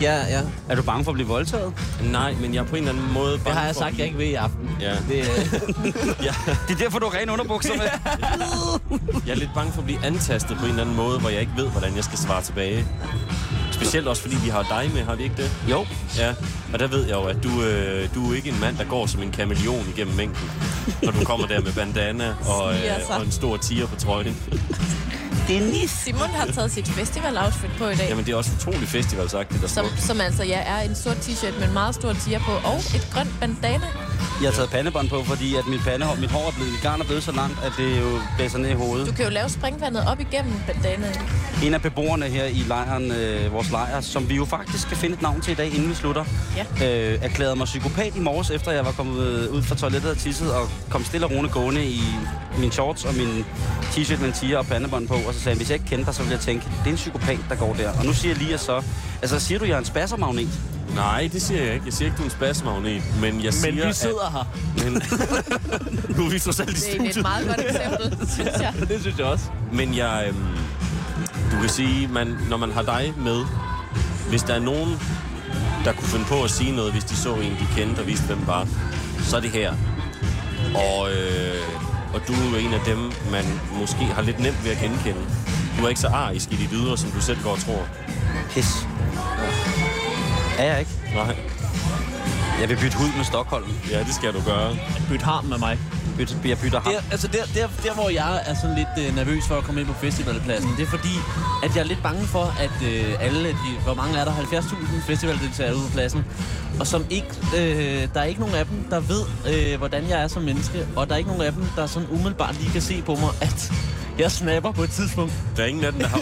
[0.00, 0.40] Ja, ja.
[0.68, 1.72] Er du bange for at blive voldtaget?
[2.02, 3.92] nej, men jeg er på en eller anden måde bange Det har jeg for sagt,
[3.92, 4.70] at jeg ikke ved i aften.
[4.80, 4.90] Ja.
[5.08, 5.24] Det, øh,
[6.26, 6.34] ja.
[6.68, 7.88] Det er derfor, du har rene underbukser med.
[9.26, 11.40] Jeg er lidt bange for at blive antastet på en eller anden måde, hvor jeg
[11.40, 12.86] ikke ved, hvordan jeg skal svare tilbage.
[13.72, 15.50] Specielt også, fordi vi har dig med, har vi ikke det?
[15.70, 15.86] Jo.
[16.18, 16.34] Ja,
[16.72, 19.06] og der ved jeg jo, at du, øh, du er ikke en mand, der går
[19.06, 20.50] som en kameleon igennem mængden.
[21.02, 22.80] Når du kommer der med bandana og, øh,
[23.10, 24.36] og en stor tiger på trøjen.
[25.48, 25.90] Dennis.
[25.90, 28.08] Simon har taget sit festival-outfit på i dag.
[28.08, 31.58] Jamen, det er også utrolig festivalsagtigt og Som, som altså ja, er en sort t-shirt
[31.58, 33.86] med en meget stor tiger på, og et grønt bandana.
[34.42, 37.00] Jeg har taget pandebånd på, fordi at mit, pandehår, mit hår er blevet, mit garn
[37.00, 39.06] er blevet så langt, at det jo blæser ned i hovedet.
[39.06, 41.20] Du kan jo lave springvandet op igennem bandanet.
[41.64, 45.14] En af beboerne her i lejren, øh, vores lejr, som vi jo faktisk skal finde
[45.16, 46.24] et navn til i dag, inden vi slutter,
[46.80, 47.12] Ja.
[47.12, 50.52] øh, erklærede mig psykopat i morges, efter jeg var kommet ud fra toilettet og tisset,
[50.52, 52.02] og kom stille og roligt gående i
[52.58, 53.44] min shorts og min
[53.92, 56.06] t-shirt med en tiger og pandebånd på, og så sagde han, hvis jeg ikke kendte
[56.06, 57.90] dig, så ville jeg tænke, det er en psykopat, der går der.
[57.98, 58.82] Og nu siger Elias så,
[59.22, 60.48] altså siger du, jeg er en spassermagnet?
[60.94, 61.86] Nej, det siger jeg ikke.
[61.86, 64.40] Jeg siger ikke, du er en spasmagnet, men jeg siger, Men vi sidder her.
[64.76, 64.92] At, men,
[66.16, 68.74] nu er vi trods alt i Det er et meget godt eksempel, synes jeg.
[68.88, 69.44] Det synes jeg også.
[69.72, 70.46] Men jeg, øhm,
[71.52, 73.44] du kan sige, man, når man har dig med,
[74.28, 75.00] hvis der er nogen,
[75.84, 78.26] der kunne finde på at sige noget, hvis de så en, de kendte og vidste,
[78.26, 78.68] hvem var,
[79.18, 79.74] så er det her.
[80.74, 82.98] Og, øh, og du er jo en af dem,
[83.30, 83.44] man
[83.80, 85.20] måske har lidt nemt ved at genkende.
[85.78, 87.88] Du er ikke så arisk i dit ydre, som du selv går og tror.
[88.50, 88.86] Pis.
[90.58, 90.90] Er jeg ikke?
[91.14, 91.36] Nej.
[92.60, 93.64] Jeg vil bytte hud med Stockholm.
[93.90, 94.76] Ja, det skal du gøre.
[95.08, 95.78] Byt harm med mig.
[96.16, 96.92] Bytte, jeg bytter ham.
[96.92, 99.80] Der, altså der, der, der, hvor jeg er sådan lidt øh, nervøs for at komme
[99.80, 101.14] ind på festivalpladsen, det er fordi,
[101.64, 104.32] at jeg er lidt bange for, at øh, alle de, hvor mange er der?
[104.32, 106.24] 70.000 festivaldeltagere ude på pladsen,
[106.80, 109.22] og som ikke, øh, der er ikke nogen af dem, der ved,
[109.54, 112.08] øh, hvordan jeg er som menneske, og der er ikke nogen af dem, der sådan
[112.10, 113.72] umiddelbart lige kan se på mig, at
[114.18, 115.32] jeg snapper på et tidspunkt.
[115.56, 116.20] Der er ingen af dem, der har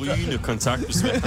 [0.00, 1.10] rygende kontaktbesvær.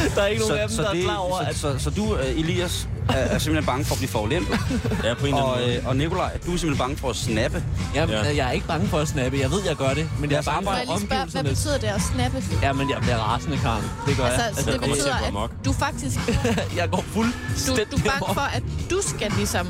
[0.14, 1.56] Der er ikke nogen af dem, der er klar over, så, at...
[1.56, 4.58] så, så, du, øh, Elias, er, er simpelthen bange for at blive forulæmpet,
[5.04, 5.76] Ja, på en eller og, anden måde.
[5.78, 7.64] øh, og Nikolaj, du er simpelthen bange for at snappe.
[7.94, 8.36] Jeg, Ja.
[8.36, 9.38] jeg er ikke bange for at snappe.
[9.40, 11.48] Jeg ved, jeg gør det, men jeg er jeg lige spørge, hvad omgivelserne.
[11.48, 12.44] betyder det at snappe?
[12.62, 13.84] Ja, men jeg bliver rasende, Karen.
[14.06, 14.54] Det gør Altså, jeg.
[14.64, 15.14] så det betyder,
[15.46, 16.18] at du faktisk
[16.80, 19.66] jeg går du, fuldstændig du er bange for, at du skal ligesom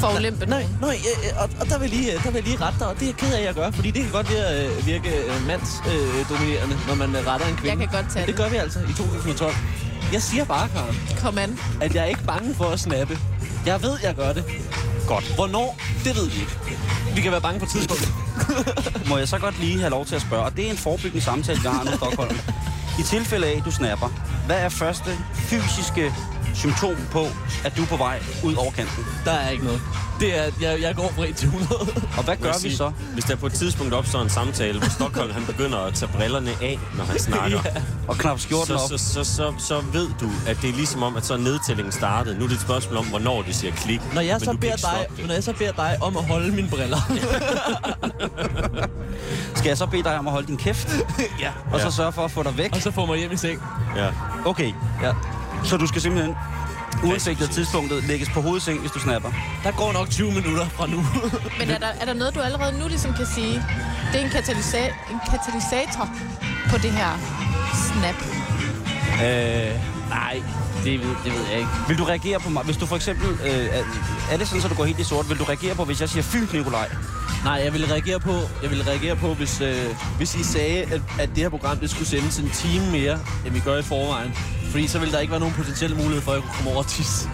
[0.00, 0.76] forulempe Nej, nogen.
[0.80, 3.02] nej, øh, og, og der, vil jeg lige, der vil lige rette dig, og det
[3.02, 5.46] er jeg ked af, at jeg gør, fordi det kan godt virke, øh, virke øh,
[5.46, 7.68] mandsdominerende, når man øh, retter en kvinde.
[7.70, 8.28] Jeg kan godt tage det.
[8.28, 8.36] det.
[8.44, 9.54] gør vi altså i 2012.
[10.12, 11.58] Jeg siger bare, Karen, Kom an.
[11.80, 13.18] at jeg er ikke bange for at snappe.
[13.66, 14.44] Jeg ved, jeg gør det.
[15.06, 15.34] Godt.
[15.34, 15.78] Hvornår?
[16.04, 16.56] Det ved vi ikke.
[17.14, 18.08] Vi kan være bange på tidspunktet.
[19.10, 21.24] Må jeg så godt lige have lov til at spørge, og det er en forebyggende
[21.24, 22.38] samtale, jeg har nu i Stockholm.
[22.98, 24.08] I tilfælde af, at du snapper,
[24.46, 26.12] hvad er første fysiske
[26.60, 27.26] symptom på,
[27.64, 29.04] at du er på vej ud over kanten?
[29.24, 29.80] Der er ikke noget.
[30.20, 31.80] Det er, jeg, jeg går fra 1 til 100.
[32.18, 32.92] Og hvad gør jeg vi sige, så?
[33.12, 36.50] Hvis der på et tidspunkt opstår en samtale, hvor Stockholm han begynder at tage brillerne
[36.62, 37.60] af, når han snakker,
[38.08, 38.88] Og knap skjorten så, op?
[38.90, 41.92] så, så, så, så ved du, at det er ligesom om, at så er nedtællingen
[41.92, 42.38] startet.
[42.38, 44.00] Nu er det et spørgsmål om, hvornår det siger klik.
[44.14, 47.00] Når jeg, så beder dig, når jeg så beder dig om at holde mine briller.
[49.54, 50.88] Skal jeg så bede dig om at holde din kæft?
[51.44, 51.50] ja.
[51.72, 51.90] Og så Ja.
[51.92, 52.70] sørge for at få dig væk?
[52.72, 53.62] Og så få mig hjem i seng.
[53.96, 54.08] Ja.
[54.44, 55.12] Okay, Ja.
[55.64, 56.34] Så du skal simpelthen,
[57.04, 59.30] uanset tidspunktet, lægges på hovedseng, hvis du snapper.
[59.64, 60.96] Der går nok 20 minutter fra nu.
[61.58, 63.54] Men er der, er der noget, du allerede nu ligesom kan sige,
[64.12, 66.08] det er en, katalysa- en katalysator
[66.70, 67.18] på det her
[67.74, 68.14] snap?
[69.24, 69.74] øh,
[70.08, 70.42] nej,
[70.84, 71.70] det ved, det ved jeg ikke.
[71.88, 73.82] Vil du reagere på mig, hvis du for eksempel, øh, er,
[74.32, 76.08] er det sådan, så du går helt i sort, vil du reagere på, hvis jeg
[76.08, 76.88] siger fy, Nikolaj?
[77.44, 78.32] Nej, jeg ville reagere på,
[78.62, 79.84] jeg ville reagere på hvis, øh,
[80.16, 83.54] hvis I sagde, at, at det her program det skulle sendes en time mere, end
[83.54, 84.34] vi gør i forvejen.
[84.70, 86.78] Fordi så ville der ikke være nogen potentielle mulighed for, at jeg kunne komme over
[86.78, 87.28] og tisse.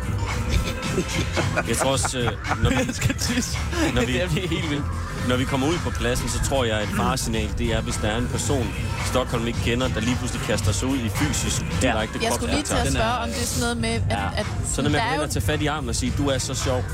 [1.69, 2.31] Jeg tror også, øh,
[2.63, 3.59] når vi, Jeg skal tisse.
[3.95, 4.85] Når vi- det bliver helt vildt.
[5.29, 7.97] Når vi kommer ud på pladsen, så tror jeg, at et faresignal, det er, hvis
[7.97, 8.67] der er en person,
[9.07, 12.63] Stockholm ikke kender, der lige pludselig kaster sig ud i fysisk direkte Jeg skulle lige
[12.63, 14.41] til at er- spørge, om det er sådan noget med, at, Ja.
[14.41, 15.95] at Så når man der, er går ind jo, og tager fat i armen og
[15.95, 16.85] siger, du er så sjov.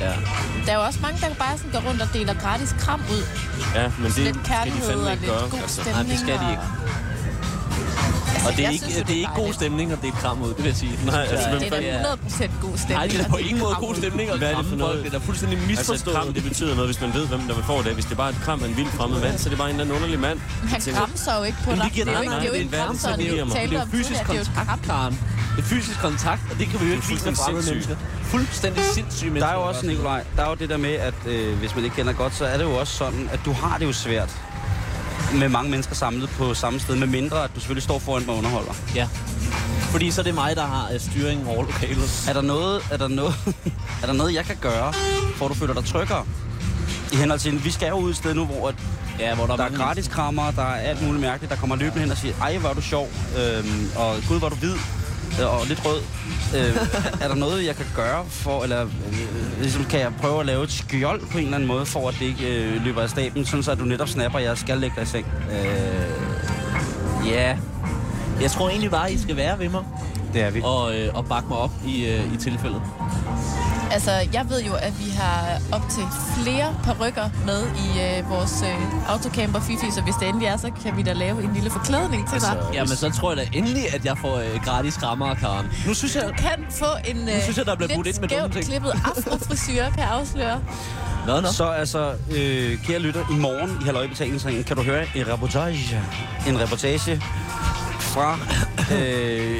[0.00, 0.12] Ja.
[0.66, 3.22] der er jo også mange, der bare sådan går rundt og deler gratis kram ud.
[3.74, 4.34] Ja, men det skal
[4.66, 5.44] de fandme ikke gøre.
[5.62, 5.80] Altså.
[5.90, 6.62] Nej, det skal de ikke.
[8.46, 10.48] Altså, Og det er ikke, synes det er ikke god stemning at dele kram ud,
[10.48, 10.94] det vil jeg sige.
[11.06, 12.98] Nej, altså, hvem Det er da 100% god stemning.
[12.98, 14.92] Nej, det er på ingen måde god stemning at er det kramme noget?
[14.94, 15.04] folk.
[15.04, 16.16] Det er da fuldstændig Altså, et misforstået.
[16.16, 17.92] kram, det betyder noget, hvis man ved, hvem der vil få det.
[17.98, 19.70] Hvis det er bare et kram af en vild fremmed mand, så er det bare
[19.70, 20.38] en eller anden underlig mand.
[20.72, 21.84] Han gramser jo ikke på dig.
[21.84, 23.44] det giver Det er jo det er jo det ikke er kramser, det er jo.
[23.44, 24.20] Det er fysisk.
[24.28, 24.78] Det er kontakt, kram.
[24.86, 25.18] Karen.
[25.56, 27.74] Det er fysisk kontakt, og det kan vi jo ikke vise fremmede sindssygt.
[27.74, 27.96] mennesker.
[28.34, 29.46] Fuldstændig sindssyge mennesker.
[29.48, 31.84] Der er jo også, Nikolaj, der er jo det der med, at øh, hvis man
[31.84, 34.30] ikke kender godt, så er det jo også sådan, at du har det jo svært
[35.34, 38.36] med mange mennesker samlet på samme sted, med mindre at du selvfølgelig står foran og
[38.36, 38.72] underholder.
[38.94, 39.08] Ja.
[39.80, 42.24] Fordi så er det mig, der har uh, styringen over lokalet.
[42.28, 43.34] Er der noget, er der noget,
[44.02, 44.92] er der noget jeg kan gøre,
[45.36, 46.26] for du føler dig tryggere?
[47.12, 48.74] I henhold til, vi skal jo ud et sted nu, hvor at
[49.18, 52.00] Ja, hvor der, der er gratis krammer, der er alt muligt mærkeligt, der kommer løbende
[52.00, 53.08] hen og siger, ej, hvor er du sjov,
[53.38, 55.01] øhm, og gud, hvor er du hvid, øh,
[55.40, 56.00] og lidt rød.
[56.56, 56.76] Øh,
[57.20, 60.64] er der noget, jeg kan gøre for, eller øh, ligesom, kan jeg prøve at lave
[60.64, 63.44] et skjold på en eller anden måde, for at det ikke øh, løber af staben,
[63.46, 65.26] sådan så at du netop snapper, jeg skal lægge dig i seng?
[65.50, 67.56] Øh, ja.
[68.40, 69.82] Jeg tror egentlig bare, I skal være ved mig
[70.32, 70.60] Det er vi.
[70.64, 72.82] og, øh, og bakke mig op i, øh, i tilfældet.
[73.92, 76.02] Altså, jeg ved jo, at vi har op til
[76.36, 80.70] flere parrykker med i øh, vores øh, autocamper Fifi, så hvis det endelig er, så
[80.82, 82.56] kan vi da lave en lille forklædning til dig.
[82.74, 85.66] Jamen, så tror jeg da endelig, at jeg får øh, gratis rammer, Karen.
[85.86, 86.22] Nu synes jeg...
[86.22, 88.52] Du kan få en øh, synes jeg, der er blevet budt lidt ind med skævt
[88.52, 88.64] ting.
[88.64, 90.60] klippet afrofrisyr, kan jeg afsløre.
[91.26, 91.48] Nå, nå.
[91.48, 96.00] Så altså, øh, kære lytter, i morgen i Halløj Betalingsringen kan du høre en reportage,
[96.48, 97.22] en reportage
[98.00, 98.38] fra
[98.96, 99.58] øh,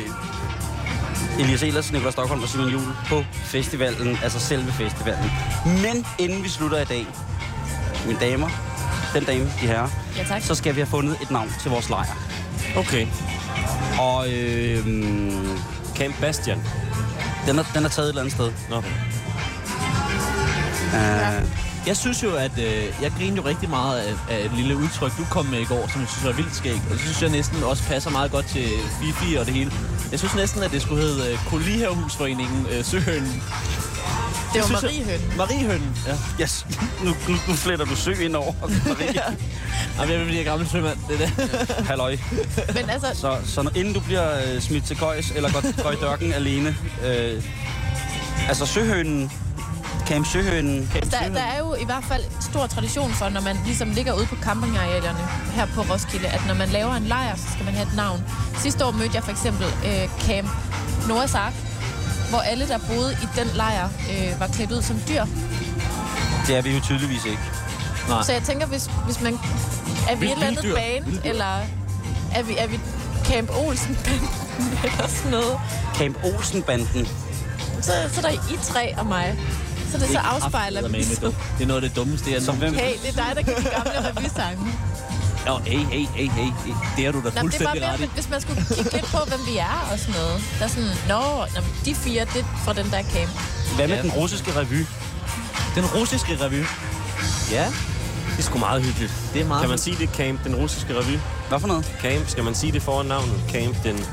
[1.41, 5.31] Elias Elers, Nikolaj Stockholm og Simon Juhl på festivalen, altså selve festivalen.
[5.67, 7.07] Men inden vi slutter i dag,
[8.07, 8.49] mine damer,
[9.15, 10.43] den dame, de herrer, Ja, tak.
[10.43, 12.17] så skal vi have fundet et navn til vores lejr.
[12.77, 13.07] Okay.
[14.01, 14.87] Og øh,
[15.97, 16.59] Camp Bastian.
[17.47, 18.53] den, er, den er taget et eller andet sted.
[18.71, 18.79] Nå.
[20.93, 21.49] Uh,
[21.87, 25.17] Jeg synes jo, at øh, jeg griner jo rigtig meget af, af et lille udtryk,
[25.19, 26.83] du kom med i går, som jeg synes var vildt skægt.
[26.91, 28.69] Og det synes jeg næsten også passer meget godt til
[29.01, 29.73] Fifi og det hele.
[30.13, 33.43] Jeg synes næsten, at det skulle hedde øh, Kolonihavehusforeningen øh, Søhønen.
[34.55, 35.21] Det var Mariehøn.
[35.37, 36.43] Mariehønen, ja.
[36.43, 36.67] yes,
[37.05, 38.53] nu, nu, nu fletter du sø ind over.
[38.89, 39.23] Marie.
[39.99, 41.87] Jamen, jeg vil blive gammel sømand, det er det.
[41.87, 42.17] Halløj.
[42.75, 45.91] Men altså, Så, så når, inden du bliver øh, smidt til køjs, eller går, går
[45.91, 47.43] i dørken alene, øh,
[48.49, 49.33] altså søhønen,
[50.07, 53.91] Camp Søhønen, der, der er jo i hvert fald stor tradition for, når man ligesom
[53.91, 55.19] ligger ude på campingarealerne
[55.55, 58.25] her på Roskilde, at når man laver en lejr, så skal man have et navn.
[58.59, 60.49] Sidste år mødte jeg for eksempel øh, Camp
[61.09, 61.53] Noahs Ark,
[62.31, 65.25] hvor alle, der boede i den lejr, øh, var klædt ud som dyr.
[66.47, 67.41] det er vi jo tydeligvis ikke.
[68.09, 68.23] Nej.
[68.23, 69.39] Så jeg tænker, hvis, hvis man...
[70.09, 71.59] Er vi Vild- et eller andet band, eller
[72.35, 72.81] er vi, er vi
[73.25, 74.21] Camp Olsen band
[74.93, 75.59] eller sådan noget?
[75.95, 77.09] Camp Olsen-banden.
[77.81, 79.39] Så, så er der I tre og mig.
[79.93, 80.99] Så det så afspejler vi.
[81.03, 82.75] Det er noget af det dummeste, jeg Som hvem?
[82.75, 84.73] Hey, det er dig, der kan de gamle revysange.
[85.49, 86.73] Jo, hey, hey, hey, hey, hey.
[86.97, 88.93] Det er du da Nå, men det er bare fuldstændig mere, hvis man skulle kigge
[88.93, 90.43] lidt på, hvem vi er og sådan noget.
[90.59, 91.21] Der er sådan, nå,
[91.55, 93.31] nå de fire, det er fra den der camp.
[93.77, 94.03] Hvad med Ja.
[94.03, 94.87] den russiske revy?
[95.75, 96.65] Den russiske revy.
[97.51, 97.67] Ja,
[98.31, 99.13] Det er sgu meget hyggeligt.
[99.35, 99.61] det er meget...
[99.61, 101.17] Kan man sige det Camp, den russiske revy?
[101.49, 101.93] Hvad for noget?
[102.03, 103.35] Camp, skal man sige det foran navnet?
[103.53, 104.07] Camp, den...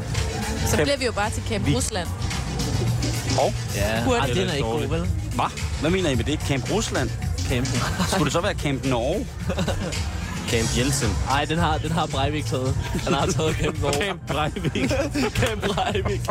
[0.67, 2.07] Så bliver vi jo bare til Camp Vi- Rusland.
[3.39, 3.81] Og, Ja.
[3.81, 4.87] Ej, den er ikke god, vel?
[5.35, 5.47] hvad?
[5.81, 6.39] Hvad mener I med det?
[6.47, 7.09] Camp Rusland?
[7.49, 7.81] Campen.
[8.07, 9.27] Skulle det så være Camp Norge?
[10.49, 11.09] Camp Jelsen.
[11.29, 12.75] Ej, den har, den har Breivik taget.
[13.03, 13.93] Han har taget Camp Norge.
[14.05, 14.89] Camp Breivik.
[15.35, 16.21] Camp Breivik.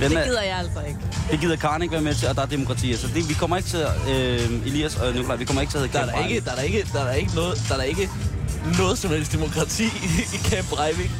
[0.00, 0.98] Den Det er, gider jeg altså ikke.
[1.30, 2.96] det gider Karen ikke være med til, og der er demokrati.
[2.96, 5.82] Så det, vi kommer ikke til, øh, Elias og Nikolaj, vi kommer ikke til at
[5.82, 7.62] hedde Der er Camp der ikke, der er der ikke, der er der ikke noget,
[7.68, 8.10] der er der ikke
[8.78, 9.88] noget som helst demokrati i,
[10.34, 11.10] i Camp Breivik.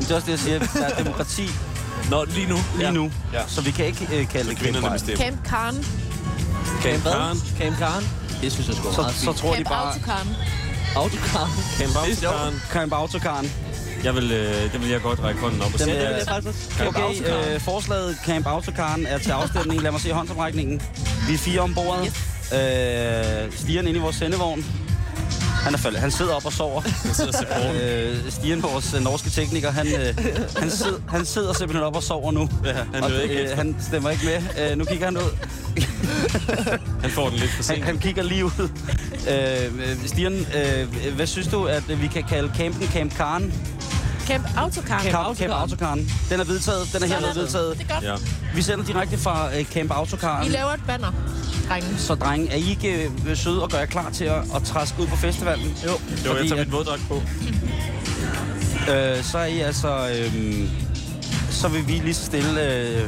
[0.00, 0.58] Det er også det, jeg siger.
[0.58, 1.48] Der er demokrati
[2.10, 2.58] Nå, lige nu.
[2.76, 2.90] lige ja.
[2.90, 3.10] nu.
[3.32, 3.40] Ja.
[3.48, 5.16] Så vi kan ikke øh, kalde det Camp Kvinderne Breivik.
[5.18, 5.84] Camp Karen.
[6.82, 7.02] Camp?
[7.02, 7.38] Karen.
[7.58, 8.04] Camp Karen.
[8.42, 9.86] Det synes jeg sgu er Så, meget så tror de Camp bare...
[9.92, 10.28] Autokaren.
[10.96, 11.52] Autokaren.
[11.78, 12.00] Camp er.
[12.00, 12.62] Autokaren.
[12.72, 13.52] Camp Autokaren.
[14.04, 16.72] Jeg vil, øh, det vil jeg godt række hånden op og vil øh, jeg faktisk.
[16.78, 17.54] Camp Okay, Autokaren.
[17.54, 19.82] øh, forslaget Camp Autokaren er til afstemning.
[19.82, 20.82] Lad mig se håndsoprækningen.
[21.28, 21.98] Vi er fire ombord.
[22.06, 22.22] Yes.
[22.52, 24.64] Øh, Stian inde i vores sendevogn.
[25.66, 26.00] Han, er faldet.
[26.00, 26.82] han sidder op og sover.
[26.84, 28.12] Jeg sidder.
[28.14, 30.14] Øh, Stian, vores øh, norske tekniker, han, øh,
[30.56, 32.48] han, sid, han sidder simpelthen op og sover nu.
[32.64, 34.70] Ja, han og, ikke øh, han stemmer ikke med.
[34.70, 35.36] Øh, nu kigger han ud.
[37.02, 37.84] Han får den lidt for Han, sent.
[37.84, 38.68] han kigger lige ud.
[39.30, 43.52] Øh, Stian, øh, hvad synes du, at vi kan kalde campen Camp Karen?
[44.26, 45.02] Camp Autokaren.
[45.12, 46.10] Camp, Camp Autokaren.
[46.30, 46.88] Den er vedtaget.
[46.92, 47.78] Den er hermed vedtaget.
[47.78, 48.04] Det er godt.
[48.04, 48.14] Ja.
[48.54, 50.46] Vi sender direkte fra øh, Camp Autokaren.
[50.46, 51.12] I laver et banner,
[51.68, 51.88] drenge.
[51.98, 55.02] Så drenge, er I ikke øh, søde og gør jer klar til at, at træske
[55.02, 55.76] ud på festivalen?
[55.84, 55.90] Jo.
[55.90, 57.22] Jo, jeg Fordi tager at- mit våddragt på.
[58.92, 60.08] øh, så er I altså...
[60.08, 60.68] Øh,
[61.50, 63.02] så vil vi lige så stille øh,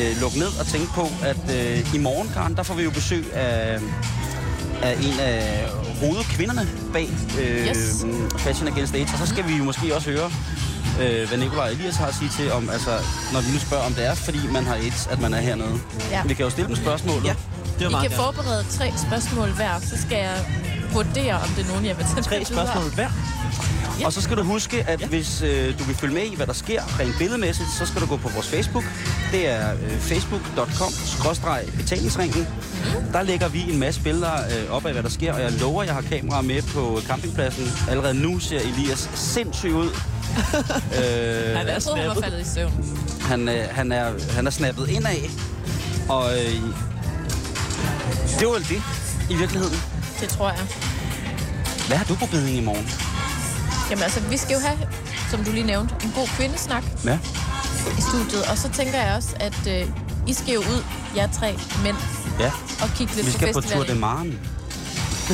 [0.00, 2.90] øh, lukke ned og tænke på, at øh, i morgen, Karen, der får vi jo
[2.90, 3.78] besøg af,
[4.82, 5.68] af en af
[6.00, 7.08] hovedkvinderne bag
[7.40, 8.04] øh, Yes.
[8.38, 9.12] Fashion Against AIDS.
[9.12, 10.30] Og så skal vi jo måske også høre,
[11.02, 12.90] øh, hvad Nikolaj og Elias har at sige til, om, altså,
[13.32, 15.80] når de nu spørger, om det er, fordi man har AIDS, at man er hernede.
[16.10, 16.22] Ja.
[16.26, 17.24] Vi kan jo stille dem spørgsmålet.
[17.24, 17.34] Ja,
[17.78, 18.14] det var I kan gerne.
[18.14, 20.36] forberede tre spørgsmål hver, så skal jeg
[20.92, 23.08] vurdere, om det er nogen, jeg vil tage Tre spørgsmål hver.
[24.04, 25.06] Og så skal du huske, at ja.
[25.06, 28.06] hvis øh, du vil følge med i, hvad der sker rent billedmæssigt, så skal du
[28.06, 28.84] gå på vores Facebook.
[29.32, 32.46] Det er øh, facebook.com-betalingsringen.
[33.12, 35.80] Der lægger vi en masse billeder øh, op af, hvad der sker, og jeg lover,
[35.82, 37.72] at jeg har kamera med på campingpladsen.
[37.88, 39.88] Allerede nu ser Elias sindssyg ud.
[39.88, 39.94] øh,
[41.56, 42.24] Han er Jeg troede, hun var snappet.
[42.24, 42.72] faldet i søvn.
[43.20, 45.16] han, øh, han, er, han er snappet indad.
[46.08, 46.54] Og øh,
[48.38, 48.82] det var det,
[49.30, 49.76] i virkeligheden.
[50.20, 50.58] Det tror jeg.
[51.88, 52.88] Hvad har du på beding i morgen?
[53.90, 54.78] Jamen altså, vi skal jo have,
[55.30, 57.18] som du lige nævnte, en god kvindesnak Ja.
[57.98, 58.42] i studiet.
[58.50, 59.88] Og så tænker jeg også, at øh,
[60.26, 60.84] I skal jo ud,
[61.16, 61.96] jer tre mænd,
[62.40, 62.50] Ja,
[62.82, 63.94] og kigge lidt vi på skal på Tour festivalen.
[63.96, 64.32] de Marne.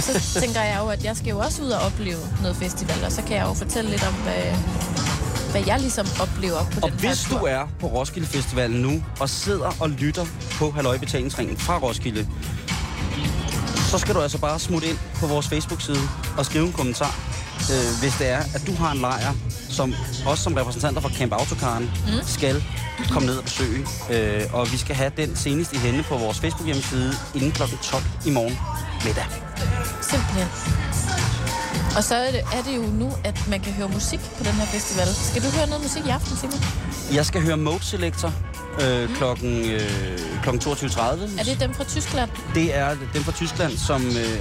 [0.01, 3.13] Så tænker jeg jo, at jeg skal jo også ud og opleve noget festival, og
[3.13, 4.55] så kan jeg jo fortælle lidt om, hvad,
[5.51, 9.29] hvad jeg ligesom oplever på Og den hvis du er på Roskilde Festivalen nu, og
[9.31, 10.27] sidder og lytter
[10.59, 12.29] på Halløj Betalingsringen fra Roskilde,
[13.91, 15.99] så skal du altså bare smutte ind på vores Facebook-side
[16.39, 17.15] og skrive en kommentar,
[17.73, 19.33] øh, hvis det er, at du har en lejr,
[19.69, 19.95] som
[20.27, 22.13] også som repræsentanter for Camp Autokaren mm.
[22.27, 22.65] skal
[23.11, 23.87] komme ned og besøge.
[24.11, 27.63] Øh, og vi skal have den senest i hende på vores Facebook-hjemmeside inden kl.
[27.83, 28.59] 12 i morgen
[29.05, 29.27] middag.
[30.03, 30.49] Simpelthen.
[31.97, 34.53] Og så er det, er det jo nu, at man kan høre musik på den
[34.53, 35.07] her festival.
[35.07, 36.61] Skal du høre noget musik i aften, Simon?
[37.15, 38.33] Jeg skal høre Mode Selector
[38.83, 41.03] øh, klokken, øh, klokken 22.30.
[41.41, 42.31] Er det dem fra Tyskland?
[42.55, 44.41] Det er dem fra Tyskland, som øh,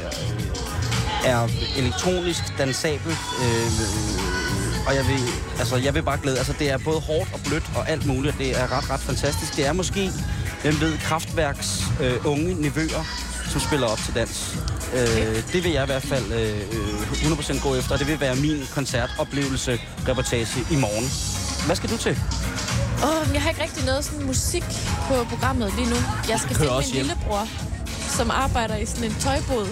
[1.26, 1.48] er
[1.78, 3.12] elektronisk, dansabel.
[3.12, 3.72] Øh,
[4.88, 5.20] og jeg vil,
[5.60, 6.38] altså, jeg vil bare glæde.
[6.38, 8.38] Altså, det er både hårdt og blødt og alt muligt.
[8.38, 9.56] Det er ret, ret fantastisk.
[9.56, 10.12] Det er måske,
[10.62, 13.04] hvem ved, Kraftværks øh, unge nevøer,
[13.50, 14.58] som spiller op til dans.
[14.94, 18.20] Øh, det vil jeg i hvert fald øh, øh, 100% gå efter, og det vil
[18.20, 21.08] være min koncertoplevelse reportage i morgen.
[21.66, 22.18] Hvad skal du til?
[23.04, 24.64] Åh, oh, jeg har ikke rigtig noget sådan musik
[25.08, 25.96] på programmet lige nu.
[26.30, 27.06] Jeg skal finde min hjem.
[27.06, 27.48] lillebror,
[28.18, 29.68] som arbejder i sådan en tøjbod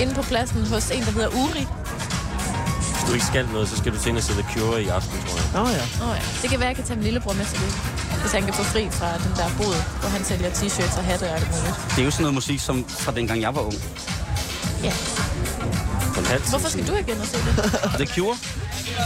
[0.00, 1.64] inde på pladsen hos en, der hedder Uri.
[2.94, 5.38] Hvis du ikke skal noget, så skal du og se The Cure i aften, tror
[5.38, 5.48] jeg.
[5.54, 5.84] Nå ja.
[6.02, 7.72] Åh oh, ja, det kan være, at jeg kan tage min lillebror med til det.
[8.22, 11.24] Hvis han kan få fri fra den der bod, hvor han sælger t-shirts og hatte
[11.30, 11.76] og alt muligt.
[11.90, 13.78] Det er jo sådan noget musik, som fra dengang jeg var ung.
[14.82, 14.92] Ja.
[16.50, 17.72] Hvorfor skal du ikke ind og se det?
[18.06, 18.36] The Cure.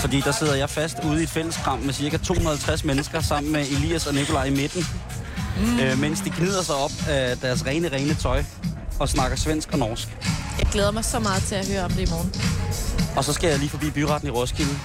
[0.00, 3.60] Fordi der sidder jeg fast ude i et fælleskram med cirka 250 mennesker sammen med
[3.60, 4.86] Elias og Nikolaj i midten.
[5.60, 5.78] Mm.
[5.80, 8.44] Øh, mens de gnider sig op af deres rene, rene tøj
[9.00, 10.08] og snakker svensk og norsk.
[10.58, 12.32] Jeg glæder mig så meget til at høre om det i morgen.
[13.16, 14.78] Og så skal jeg lige forbi byretten i Roskilde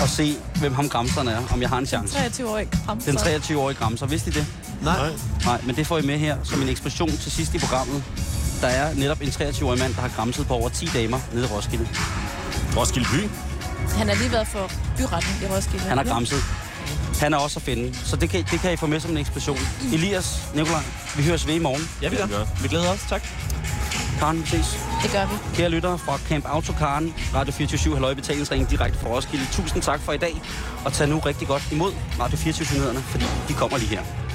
[0.00, 2.18] og se, hvem ham Gramseren er, om jeg har en chance.
[2.18, 3.00] 23-årig kram.
[3.00, 4.46] Den 23-årige Gramser, vidste I det?
[4.82, 5.10] Nej.
[5.44, 8.04] Nej, men det får I med her som en eksplosion til sidst i programmet.
[8.60, 11.48] Der er netop en 23-årig mand, der har gramset på over 10 damer nede i
[11.48, 11.88] Roskilde.
[12.76, 13.28] Roskilde by.
[13.98, 15.84] Han har lige været for byretten i Roskilde.
[15.84, 16.38] Han har gramset.
[17.20, 17.98] Han er også at finde.
[18.04, 19.58] Så det kan, det kan I få med som en eksplosion.
[19.92, 20.82] Elias, Nikolaj,
[21.16, 21.90] vi høres ved i morgen.
[22.02, 22.62] Ja, vi gør.
[22.62, 23.00] Vi glæder os.
[23.08, 23.22] Tak.
[24.18, 24.78] Karen, vi ses.
[25.02, 25.56] Det gør vi.
[25.56, 29.46] Kære lyttere fra Camp Autokaren, Radio 24 Halløj Betalingsringen direkte fra Roskilde.
[29.52, 30.42] Tusind tak for i dag,
[30.84, 34.25] og tag nu rigtig godt imod Radio 24 nyhederne, fordi de kommer lige her.